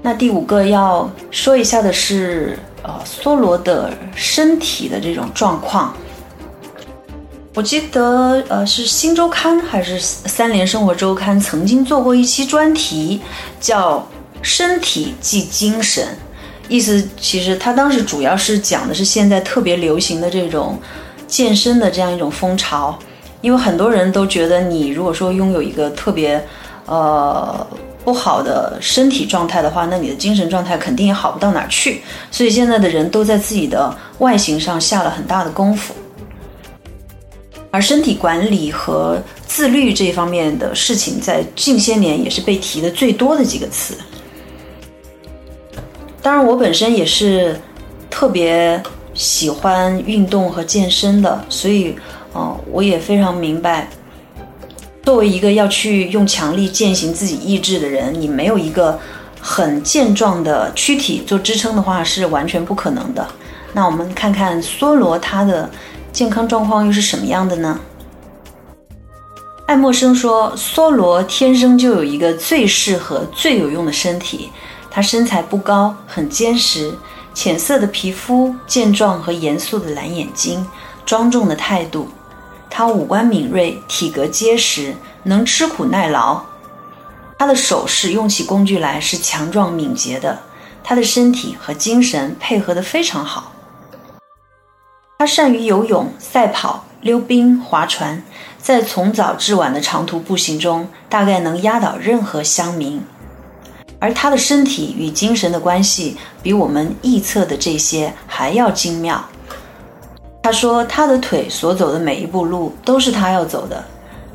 [0.03, 5.95] 那第五个要说一下的是，呃，梭罗的身体的这种状况。
[7.55, 13.21] 我记得，呃，是《新周刊》还是《三联生活周刊》曾经做过一期专题，
[13.59, 14.07] 叫。
[14.43, 16.07] 身体即精神，
[16.69, 20.81] 意思其实他当时主要是讲的是现在特别流行的这种
[21.27, 22.99] 健身的这样一种风潮，
[23.41, 26.43] 因为很多人都觉得你如果说拥有一个特别
[26.87, 27.67] 呃
[28.05, 35.93] 不好的身体状态的话，那你的精神状态肯定也好不到哪儿去，所以现在的人都在自己的外形上下了很大的功夫，
[37.71, 43.95] 而身体管理和自律这一方面的事情，在近些年也是被提的最多的几个词。
[46.21, 47.59] 当然，我本身也是
[48.11, 48.83] 特别
[49.15, 51.97] 喜欢运动和健身的，所以，
[52.33, 53.89] 呃，我也非常明白，
[55.03, 58.99] 作为一个要去用强力践行自己意志的人，你没有一个
[59.41, 63.27] 很健壮的躯体做支撑的话，是完全不可能的。
[63.73, 65.71] 那我们看看梭罗他的
[66.13, 67.79] 健康状况又是什么样的呢？
[69.67, 74.51] 爱默生说，梭罗天生就有一个最适合、最有用的身体。
[74.91, 76.93] 他身材不高，很坚实，
[77.35, 80.67] 浅色的皮肤，健壮和严肃的蓝眼睛，
[81.05, 82.09] 庄重的态度。
[82.71, 86.41] 他五官敏锐，体格结实，能吃苦耐劳。
[87.39, 90.39] 他的手势用起工具来是强壮敏捷的。
[90.83, 93.53] 他的身体和精神配合得非常好。
[95.19, 98.23] 他善于游泳、赛跑、溜冰、划船，
[98.59, 103.03] 在从早至晚的长途步行中，大概能压倒任何乡民。
[104.01, 109.25] 而他的身体与精神的关系比我们臆测的这些还要精妙。
[110.43, 113.85] 他说，他的腿所走的每一步路都是他要走的。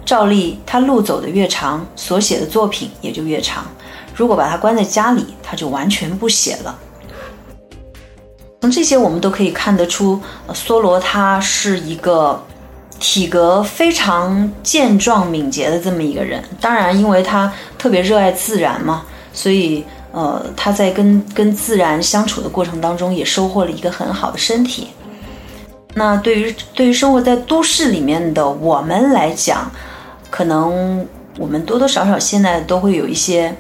[0.06, 3.66] 照例，他路走的越长，所写的作品也就越长。
[4.14, 6.78] 如果把他关在家里，他就完全不写了。
[8.62, 12.44] 从这些，我们都可以看得出，梭罗他是一个
[13.00, 16.44] 体格非常健壮、敏捷的这么一个人。
[16.60, 19.06] 当然，因为他特别热爱自然嘛。
[19.34, 24.90] 所以，呃，他在跟跟自然相处的过程当中，也收获了一个很好的身体。
[25.96, 29.72] 那对于对于生活在都市里面的我们来讲，
[30.30, 31.06] 可能
[31.40, 33.54] 我们多多少少现在都会有一些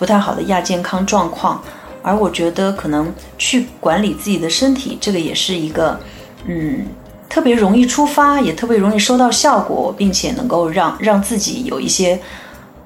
[0.00, 1.62] 不太好的亚健康状况。
[2.02, 6.00] 而我觉得，可能去管理自己的身体，这个也是一个，
[6.46, 6.86] 嗯，
[7.28, 12.18] 特别容易出发，也特别容易收到效果，并且能够让让自己有一些。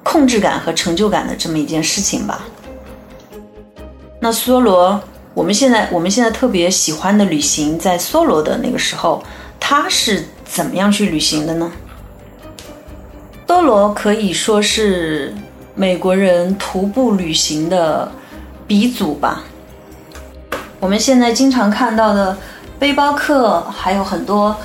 [0.05, 2.45] 控制感和成就感的这么一件事情吧。
[4.19, 5.01] 那梭罗，
[5.33, 9.23] 我们现在我们现在特别喜欢的旅行，在梭罗的那个时候，
[9.59, 11.71] 他是怎么样去旅行的呢？
[13.47, 15.33] 梭罗可以说是
[15.73, 18.09] 美国人徒步旅行的
[18.67, 19.43] 鼻祖吧。
[20.79, 22.37] 我们现在经常看到的
[22.77, 24.55] 背包客还有很多。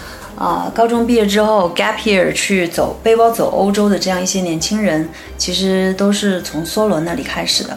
[0.41, 7.77] 啊，高中毕业之后 gap year 去走背包走欧洲的这样一些年轻人，其实都是从梭罗那里开始的。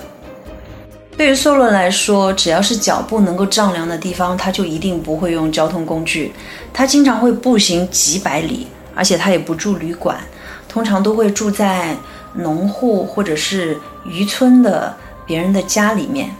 [1.17, 6.31] 对于梭罗来说，只要是脚步能够丈量的地方，他就一定不会用交通工具。
[6.71, 10.17] 他经常会步行几百里，而且他也不住旅馆，
[10.69, 11.93] 通常都会住在
[12.33, 14.95] 农户或者是渔村的
[15.25, 16.33] 别人的家里面。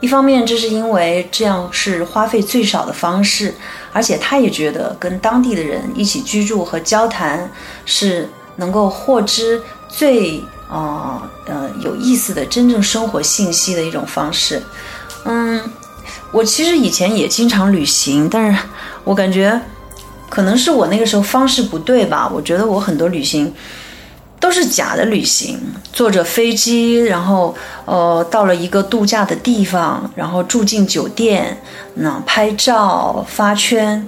[0.00, 3.54] 一方面，这是因为这样是花费最少的方式，
[3.92, 7.50] 而且他也觉得跟当地的人一起居住和交谈
[7.84, 14.62] 是能够获知最呃呃有意思的真正生活信息的一种方式。
[15.24, 15.62] 嗯，
[16.32, 18.62] 我其实以前也经常旅行，但是
[19.04, 19.60] 我感觉
[20.28, 22.30] 可能是我那个时候方式不对吧。
[22.32, 23.52] 我觉得我很多旅行
[24.42, 25.56] 都是假的旅行，
[25.92, 31.56] 坐着飞机，然后呃到了一个度假的地方，然后住进酒店，
[31.94, 34.04] 那拍照发圈，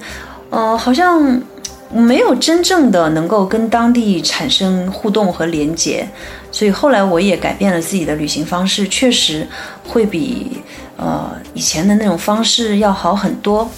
[0.49, 1.41] 呃好像
[1.89, 6.05] 没有真正的能够跟当地产生互动和连接。
[6.51, 9.47] 所以后来我也改变了自己的旅行方式，确实
[9.87, 10.61] 会比。
[10.97, 13.69] 呃，以前的那种方式要好很多。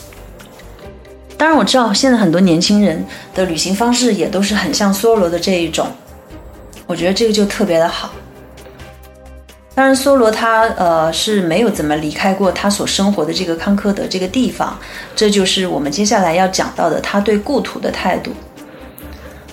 [1.35, 3.03] 当然，我知道现在很多年轻人
[3.33, 5.87] 的旅行方式也都是很像梭罗的这一种，
[6.87, 8.11] 我觉得这个就特别的好。
[9.75, 14.75] 当然，梭罗他呃是没有怎么离开过他所生活的这个康科德这个地方，
[15.15, 18.31] 这就是我们接下来要讲到的他对故土的态度。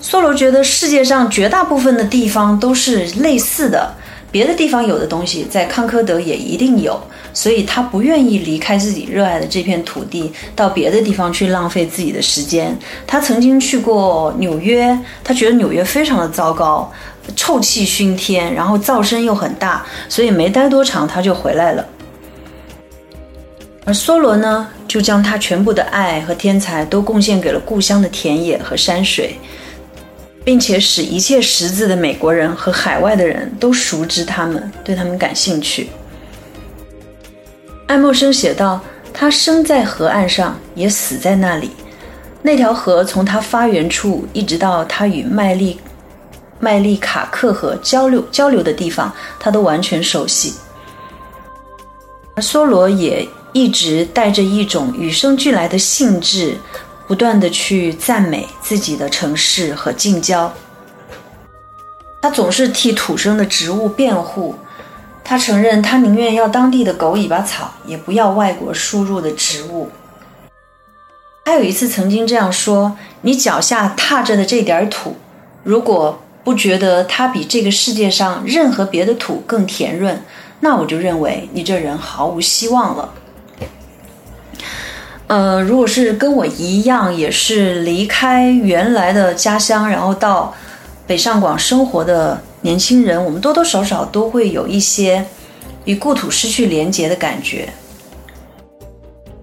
[0.01, 3.93] 梭罗觉得世界上绝大部分的地方都是类似的。
[4.31, 6.99] 别的地方有的东西，在康科德也一定有，
[7.33, 12.77] 所以他不愿意离开自己热爱的这片土地，到别的地方去浪费自己的时间。
[13.07, 16.91] 他曾经去过纽约，他觉得纽约非常的糟糕，
[17.35, 21.85] 臭气熏天，然后噪声又很大，所以没待多长他就回来了。
[23.85, 29.35] 而梭罗呢，就将他全部的爱和天才都贡献给了故乡的田野和山水。
[30.45, 35.89] 并且使一切识字的美国人和海外的人都熟知他们，对他们感兴趣。
[37.87, 38.79] 爱默生写道
[39.11, 41.71] ：“他生在河岸上，也死在那里。
[42.43, 45.79] 那条河从他发源处一直到他与麦利
[46.65, 50.55] 麦利卡克河交流交流的地方，他都完全熟悉。”
[52.35, 56.57] 而梭罗也一直带着一种与生俱来的兴致。
[57.07, 60.51] 不断的去赞美自己的城市和近郊，
[62.19, 64.55] 他总是替土生的植物辩护。
[65.23, 69.91] 他承认，他宁愿要当地的狗尾巴草，也不要外国输入的植物。
[71.43, 75.15] 他有一次曾经这样说：“你脚下踏着的这点土，
[75.63, 80.21] 如果不觉得它比这个世界上任何别的土更甜润，
[80.61, 83.13] 那我就认为你这人毫无希望了。”
[85.27, 90.53] 呃，如果是跟我一样，也是离开原来的家乡，然后到
[91.07, 95.25] 北上广生活的年轻人，我们多多少少都会有一些
[95.85, 97.67] 与故土失去连结的感觉。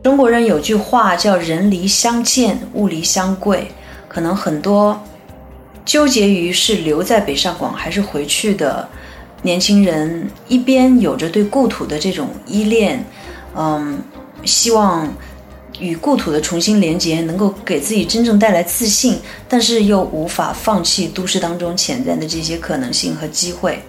[0.04, 3.72] 中国人有句话叫“人离乡贱，物离乡贵”，
[4.08, 5.02] 可能很多
[5.84, 8.88] 纠结于是留在北上广还是回去的
[9.42, 13.04] 年轻人，一边有着对故土的这种依恋，
[13.56, 13.98] 嗯，
[14.44, 15.12] 希望。
[15.80, 19.18] 与故土的重新连结，能够给自己真正带来自信，
[19.48, 23.82] 但是又无法放弃都市当中潜在的这些可能性和机会。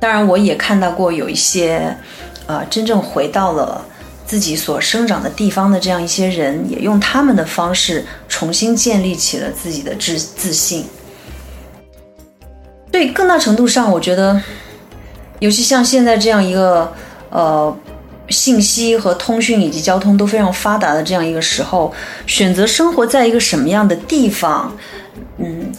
[0.00, 1.94] 当然，我也看到过有一些，
[2.46, 3.84] 呃，真正回到了
[4.26, 10.84] 自己所生长的地方的这样一些人，也用他们的方式重新建立起了自己的自自信。
[12.90, 14.40] 对更大程度上，我觉得，
[15.40, 16.92] 尤其像现在这样一个，
[17.30, 17.76] 呃。
[18.30, 21.92] 信息和通讯以及交通都非常发达的这样一个时候，
[22.26, 24.74] 选择生活在一个什么样的地方，
[25.36, 25.70] 嗯，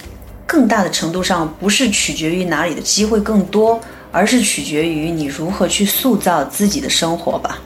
[0.46, 3.82] 更大的程度上不是取决于哪里的机会更多，
[4.12, 7.60] 而是取决于你如何去塑造自己的生活吧。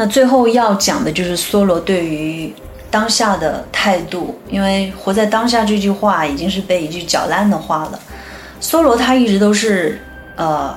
[0.00, 2.50] 那最后要讲的就是梭罗对于
[2.90, 8.00] 当下的态度，因为活在当下这句话已经是被一句搅烂的话了。
[8.62, 10.00] 梭罗他一直都是
[10.36, 10.74] 呃。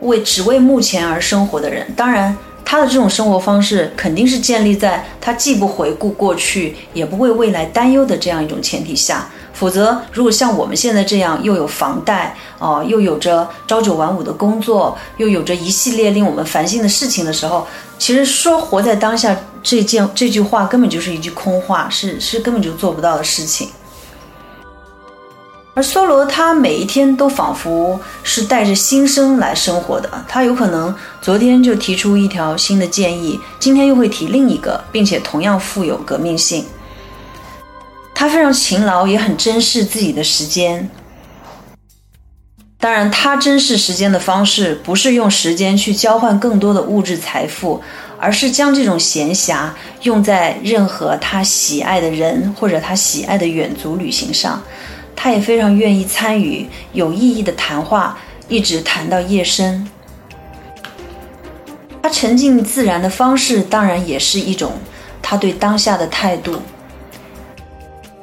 [0.00, 9.28] 为只为目前而生活的人，当然，他的这种生活方式肯定是建立在他既不回顾过去，也不为未来担忧的这样一种前提下。
[9.52, 17.66] 否则，如果像我们现在这样，又有房贷，哦，又有着朝九晚五的工作，又有着一系列令我们烦心的事情的时候，
[17.98, 23.68] 其实说活在当下这件这句话根本就是一句空话，是是根本就做不到的事情。
[25.74, 36.64] 而梭罗他每一天都仿佛是带着新生来生活的，他有可能昨天就提出一条新的建议，今天又会提另一个，并且同样富有革命性。
[38.12, 40.90] 他非常勤劳，也很珍视自己的时间。
[42.80, 47.82] 当然，他珍视时间的方式不是用时间去交换更多的物质财富，
[48.20, 49.68] 而是将这种闲暇
[50.02, 54.62] 用在任何他喜爱的人或者他喜爱的远足旅行上。
[55.16, 58.16] 他也非常愿意参与有意义的谈话，
[58.48, 59.84] 一直谈到夜深。
[62.00, 64.74] 他沉浸自然的方式，当然也是一种
[65.20, 66.62] 他对当下的态度。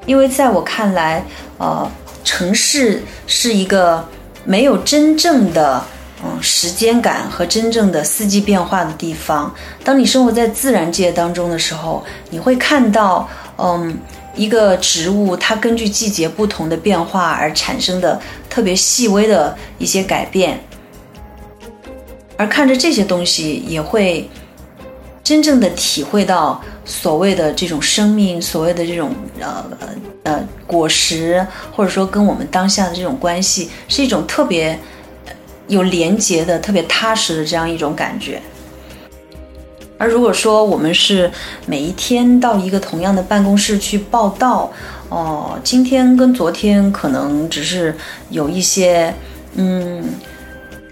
[0.06, 1.22] 因为在我看来，
[1.58, 1.92] 呃，
[2.24, 4.08] 城市是一个
[4.46, 5.84] 没有真正的
[6.24, 9.54] 嗯时间感和真正的四季变化的地方。
[9.84, 13.28] 当你生活在自然界当中的时候，你会看到
[13.58, 13.98] 嗯
[14.36, 20.60] 一个植物它根据季节不同的变化而产生的特别细微的一些改变，
[22.38, 24.30] 而看着这些东西也会。
[25.24, 29.66] 真正的体会到所谓的这种生命，所谓的这种呃
[30.24, 34.80] 呃果实，或者说跟我们当下的这种关系，是一种特别
[35.68, 38.40] 有连结的、特别踏实的这样一种感觉。
[39.98, 41.32] 而如果说我们是
[41.66, 44.72] 每一天到一个同样的办公室去报道，
[45.10, 47.96] 哦，今天跟昨天可能只是
[48.30, 49.14] 有一些
[49.56, 50.04] 嗯。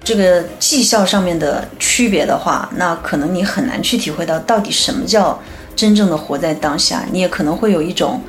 [0.06, 5.42] 这个绩效上面的区别的话，那可能你很难去体会到到底什么叫
[5.76, 7.04] 真正的活在当下。
[7.12, 8.22] 你也可能会有一种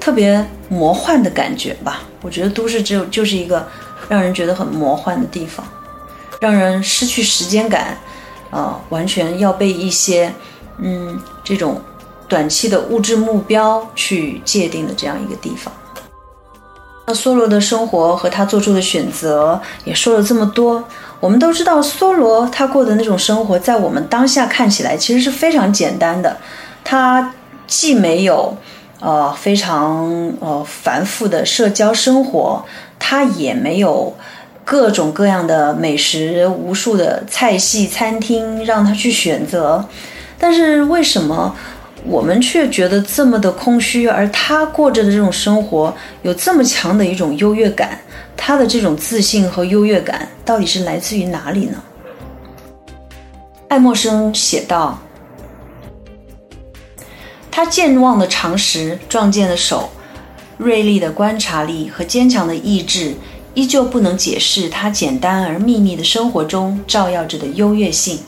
[0.00, 2.02] 特别魔幻的感觉吧。
[2.22, 3.66] 我觉得都市只有就是一个
[4.08, 5.66] 让人觉得很魔幻的地方，
[6.40, 7.96] 让人失去时间感，
[8.50, 10.32] 呃，完全要被一些
[10.78, 11.80] 嗯这种
[12.28, 15.72] 短期的物质目标去界定的这样一个地方。
[17.04, 20.82] 那梭罗的生活和他做出的选择也说了这么多。
[21.18, 26.36] 我们都知道，梭罗他过的那种生活，在我们当下看起来其实是非常简单的。
[26.92, 27.32] 他
[27.66, 28.54] 既没有
[29.00, 32.62] 呃非常呃繁复的社交生活，
[32.98, 34.14] 他也没有
[34.62, 39.82] 各种各样的美食、无数的菜系餐厅让他去选择。
[40.38, 41.56] 但是为什么
[42.04, 47.98] 我们却觉得这么的空虚，而他过着的这种生活有这么强的一种优越感？
[48.36, 51.82] 他的这种自信和优越感到底是来自于哪里呢？
[53.68, 54.98] 爱默生写道
[57.52, 59.90] ：“他健忘的常识、壮健的手、
[60.56, 63.14] 锐利的观察力和坚强的意志，
[63.52, 68.18] 依旧不能解释他简单而秘密的生活中照耀着的优越性。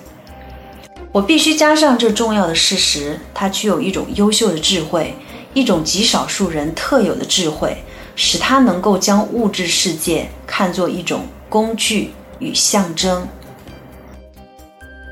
[1.10, 5.14] 我必须加上这重要的事实：他具有一种优秀的智慧，
[5.54, 7.78] 一种极少数人特有的智慧。”
[8.16, 13.26] 使他能够将物质世界看作一种工具与象征。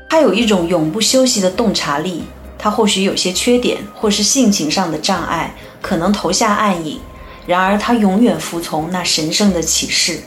[0.09, 2.23] 他有一种永不休息的洞察力。
[2.63, 6.97] 他或许有些缺点，或是性情上的障碍，可能投下暗影。
[7.45, 10.21] 然而，他永远服从那神圣的启示。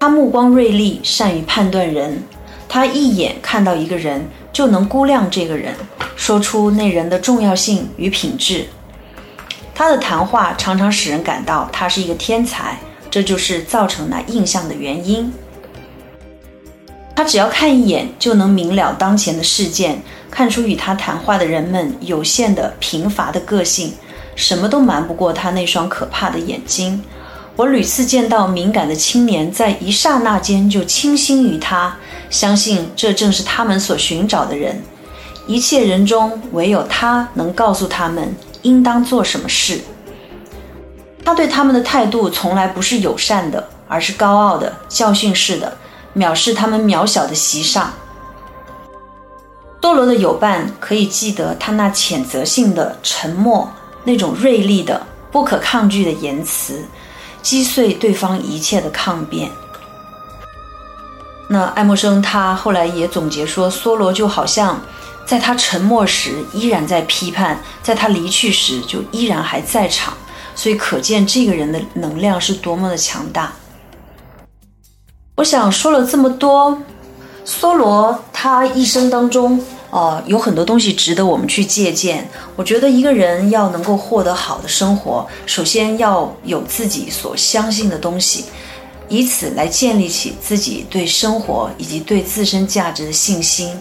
[0.00, 2.22] 他目光锐利，善于判断人。
[2.70, 5.74] 他一眼看到一个人，就能估量这个人，
[6.16, 8.66] 说出那人的重要性与品质。
[9.74, 12.78] 他的谈话常常使人感到他是一个天才，
[13.10, 15.30] 这就是造成那印象的原因。
[17.14, 20.00] 他只要看一眼就能明了当前的事件，
[20.32, 23.92] 看出与他谈话的人们有限的贫乏的个性，
[24.34, 27.00] 什么都瞒不过他那双可怕的眼睛。
[27.54, 31.94] 我屡次见到敏感的青年在一刹那间就倾心于他，
[32.30, 34.82] 相信这正是他们所寻找的人。
[35.46, 38.34] 一切人中唯有他能告诉他们。
[38.62, 39.80] 应当做什么事？
[41.24, 45.76] 他对他们的态度从来不是友善的，而是高傲的、教训式的，
[46.14, 47.92] 藐视他们渺小的席上。
[49.82, 53.68] 梭罗的友伴可以记得他那谴责性的沉默，
[54.04, 56.80] 那种锐利的、不可抗拒的言辞，
[57.42, 59.50] 击碎对方一切的抗辩。
[61.48, 64.80] 那爱默生他后来也总结说，梭罗就好像。
[65.24, 70.12] 在他沉默时，依然在批判；在他离去时，就依然还在场。
[70.56, 73.52] 所以，可见这个人的能量是多么的强大。
[75.36, 76.76] 我想说了这么多，
[77.44, 82.28] 梭罗他一生当中，呃，有很多东西值得我们去借鉴。
[82.54, 88.44] 我觉得一个人要能够获得好的生活，首先要有自己所相信的东西，
[89.08, 93.76] 以此来建立起自己对生活以及对自身价值的信心。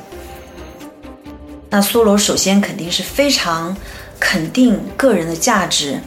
[1.69, 3.75] 那梭罗首先肯定是非常
[4.19, 6.01] 肯定个人的价值，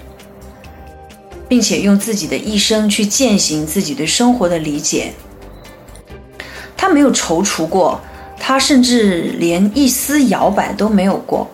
[1.48, 5.12] 并且用自己的一生去践行自己对生活的理解。
[6.76, 8.00] 他没有踌躇过，
[8.38, 11.50] 他甚至连一丝摇摆都没有过。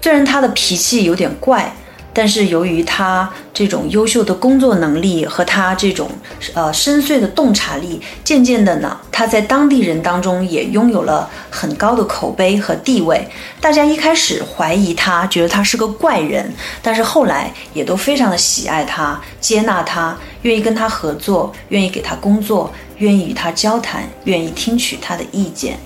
[0.00, 1.72] 虽然他的脾气有点怪。
[2.16, 6.08] 但是由于他这种优秀的工作能力和他这种
[6.54, 13.28] 呃深邃的洞察力，渐渐的呢，他在当地人当中也拥有了很高的口碑和地位。
[13.60, 25.78] 大家一开始怀疑他，觉得他是个怪人，但是后来也都非常的喜爱他，接纳他，愿意跟他合作，愿意给他工作，愿意与他交谈，愿意听取他的意见。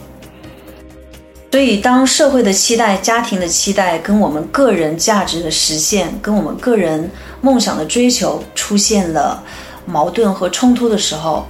[1.51, 9.43] 所以，当社会的期待、家庭的期待跟我们个人价值的实现、跟我们个人梦想的追求出现了
[9.87, 11.47] 矛盾和冲突的时候，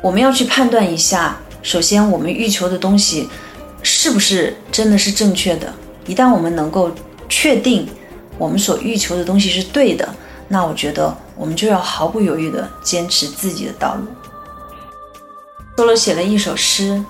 [0.00, 1.36] 我们要去判断一下。
[1.62, 3.28] 首先，我们欲求的东西
[3.82, 5.72] 是不是真的是正确的？
[6.06, 6.90] 一旦我们能够
[7.28, 7.86] 确定
[8.38, 10.08] 我们所欲求的东西是对的，
[10.52, 14.04] 那我觉得我们就要毫不犹豫地坚持自己的道路。
[15.74, 17.02] 梭罗写了一首诗。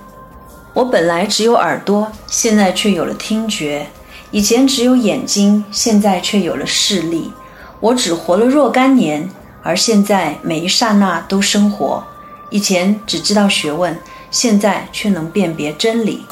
[0.74, 3.84] 我本来只有耳朵，现在却有了听觉；
[4.30, 7.32] 以前只有眼睛，现在却有了视力。
[7.80, 9.28] 我只活了若干年，
[9.64, 12.02] 而现在每一刹那都生活。
[12.48, 13.98] 以前只知道学问，
[14.30, 16.24] 现在却能辨别真理。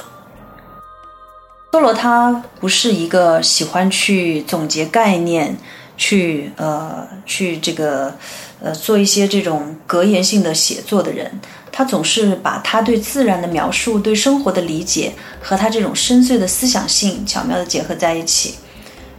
[1.73, 5.59] 梭罗他不是一个喜欢去总结概念，
[6.01, 8.17] 去呃去这个
[8.63, 11.31] 呃做一些这种格言性的写作的人。
[11.71, 18.55] 他总是把他对自然的描述、对生活的理解和他这种深邃的思想性巧妙的结合在一起，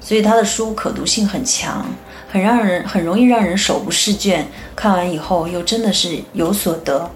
[0.01, 1.86] 所以他的书可读性很强，
[2.29, 7.09] 很让人很容易让人手不释卷，看完以后又真的是有所得。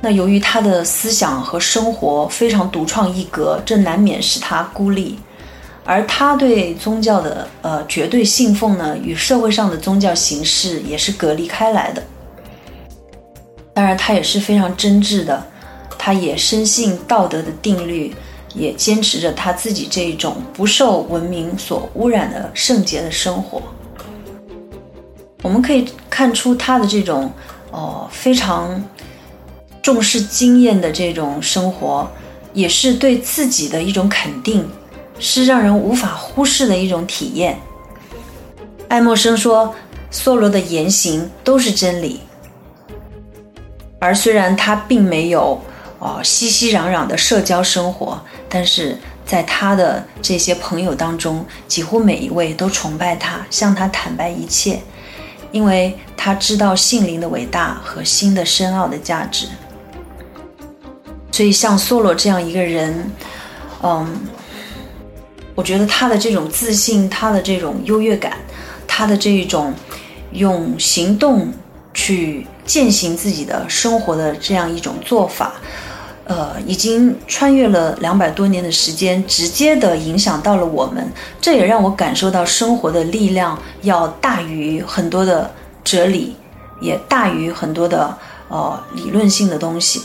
[0.00, 5.18] 那由于他的思想和生活非常独创一格，这难免使他孤立，
[5.88, 12.02] 而他对宗教的呃绝对信奉呢，与社会上的宗教形式也是隔离开来的。
[13.72, 15.42] 当然，他也是非常真挚的，
[15.98, 18.14] 他也深信道德的定律，
[18.54, 23.62] 也坚持着他自己这一种不受文明所污染的圣洁的生活。
[25.42, 27.32] 我们可以看出他的这种
[27.70, 28.84] 哦非常
[29.80, 32.06] 重视经验的这种生活，
[32.52, 34.68] 也是对自己的一种肯定，
[35.18, 37.58] 是让人无法忽视的一种体验。
[38.88, 39.74] 爱默生说
[40.10, 42.20] ：“梭罗的言行都是真理。”
[44.00, 45.60] 而虽然他并没有
[45.98, 48.96] 哦熙熙攘攘的社交生活，但是
[49.26, 54.80] 在他的这些朋友当中，几乎每一位都崇拜他，向他坦白一切，
[55.50, 59.48] 因为他知道性灵的伟大和心的深奥的价值。
[61.32, 63.12] 所以，像梭罗这样一个人，
[63.82, 64.20] 嗯，
[65.58, 68.36] 我觉得他的这种自信，他的这种优越感，
[68.86, 69.74] 他的这种
[70.30, 71.48] 用行动
[71.92, 72.46] 去。
[72.68, 75.54] 践行自己的生活的这样一种做法，
[76.24, 81.10] 呃，已经穿越了两百多年的时间，直接的影响到了我们。
[81.40, 85.50] 这也让我感受到生活的力量要大于很多的
[85.82, 86.36] 哲理，
[86.82, 88.14] 也大于很多的
[88.50, 90.02] 呃理论性的东西。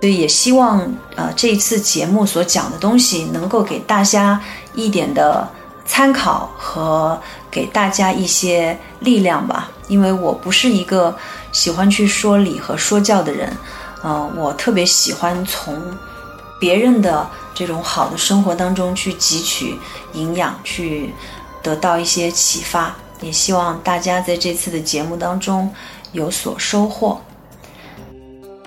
[0.00, 0.80] 所以也希望
[1.14, 4.40] 呃这一次节目所讲的东西能够给大家
[4.74, 5.46] 一点的
[5.84, 7.20] 参考和
[7.50, 9.70] 给大家一些力量吧。
[9.88, 11.14] 因为我不是一个
[11.52, 13.54] 喜欢去说理和说教的人，
[14.02, 15.76] 呃，我特别喜欢从
[16.60, 19.76] 别人的这种好的生活当中去汲取
[20.12, 21.12] 营养，去
[21.60, 22.94] 得到一些启发。
[23.20, 25.70] 也希望大家在这次的节目当中
[26.12, 27.20] 有所收获。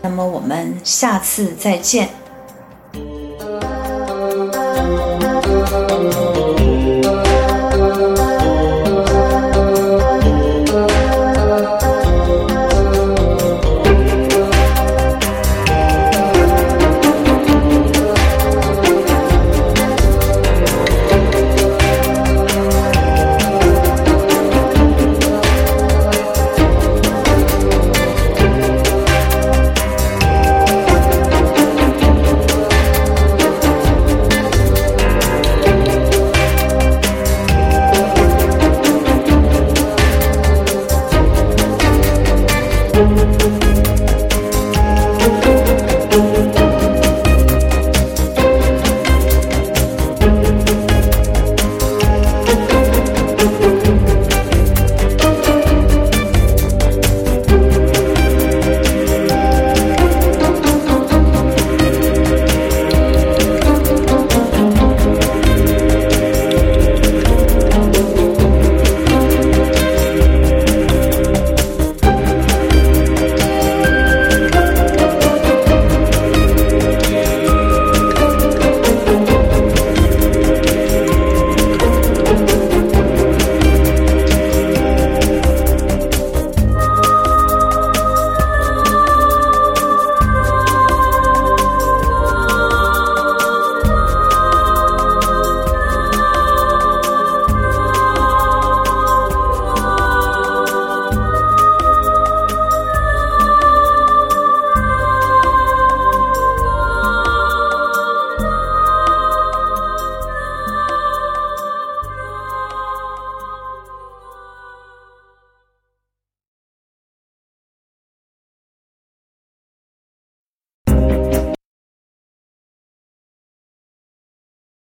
[0.03, 2.09] 那么我们下次再见。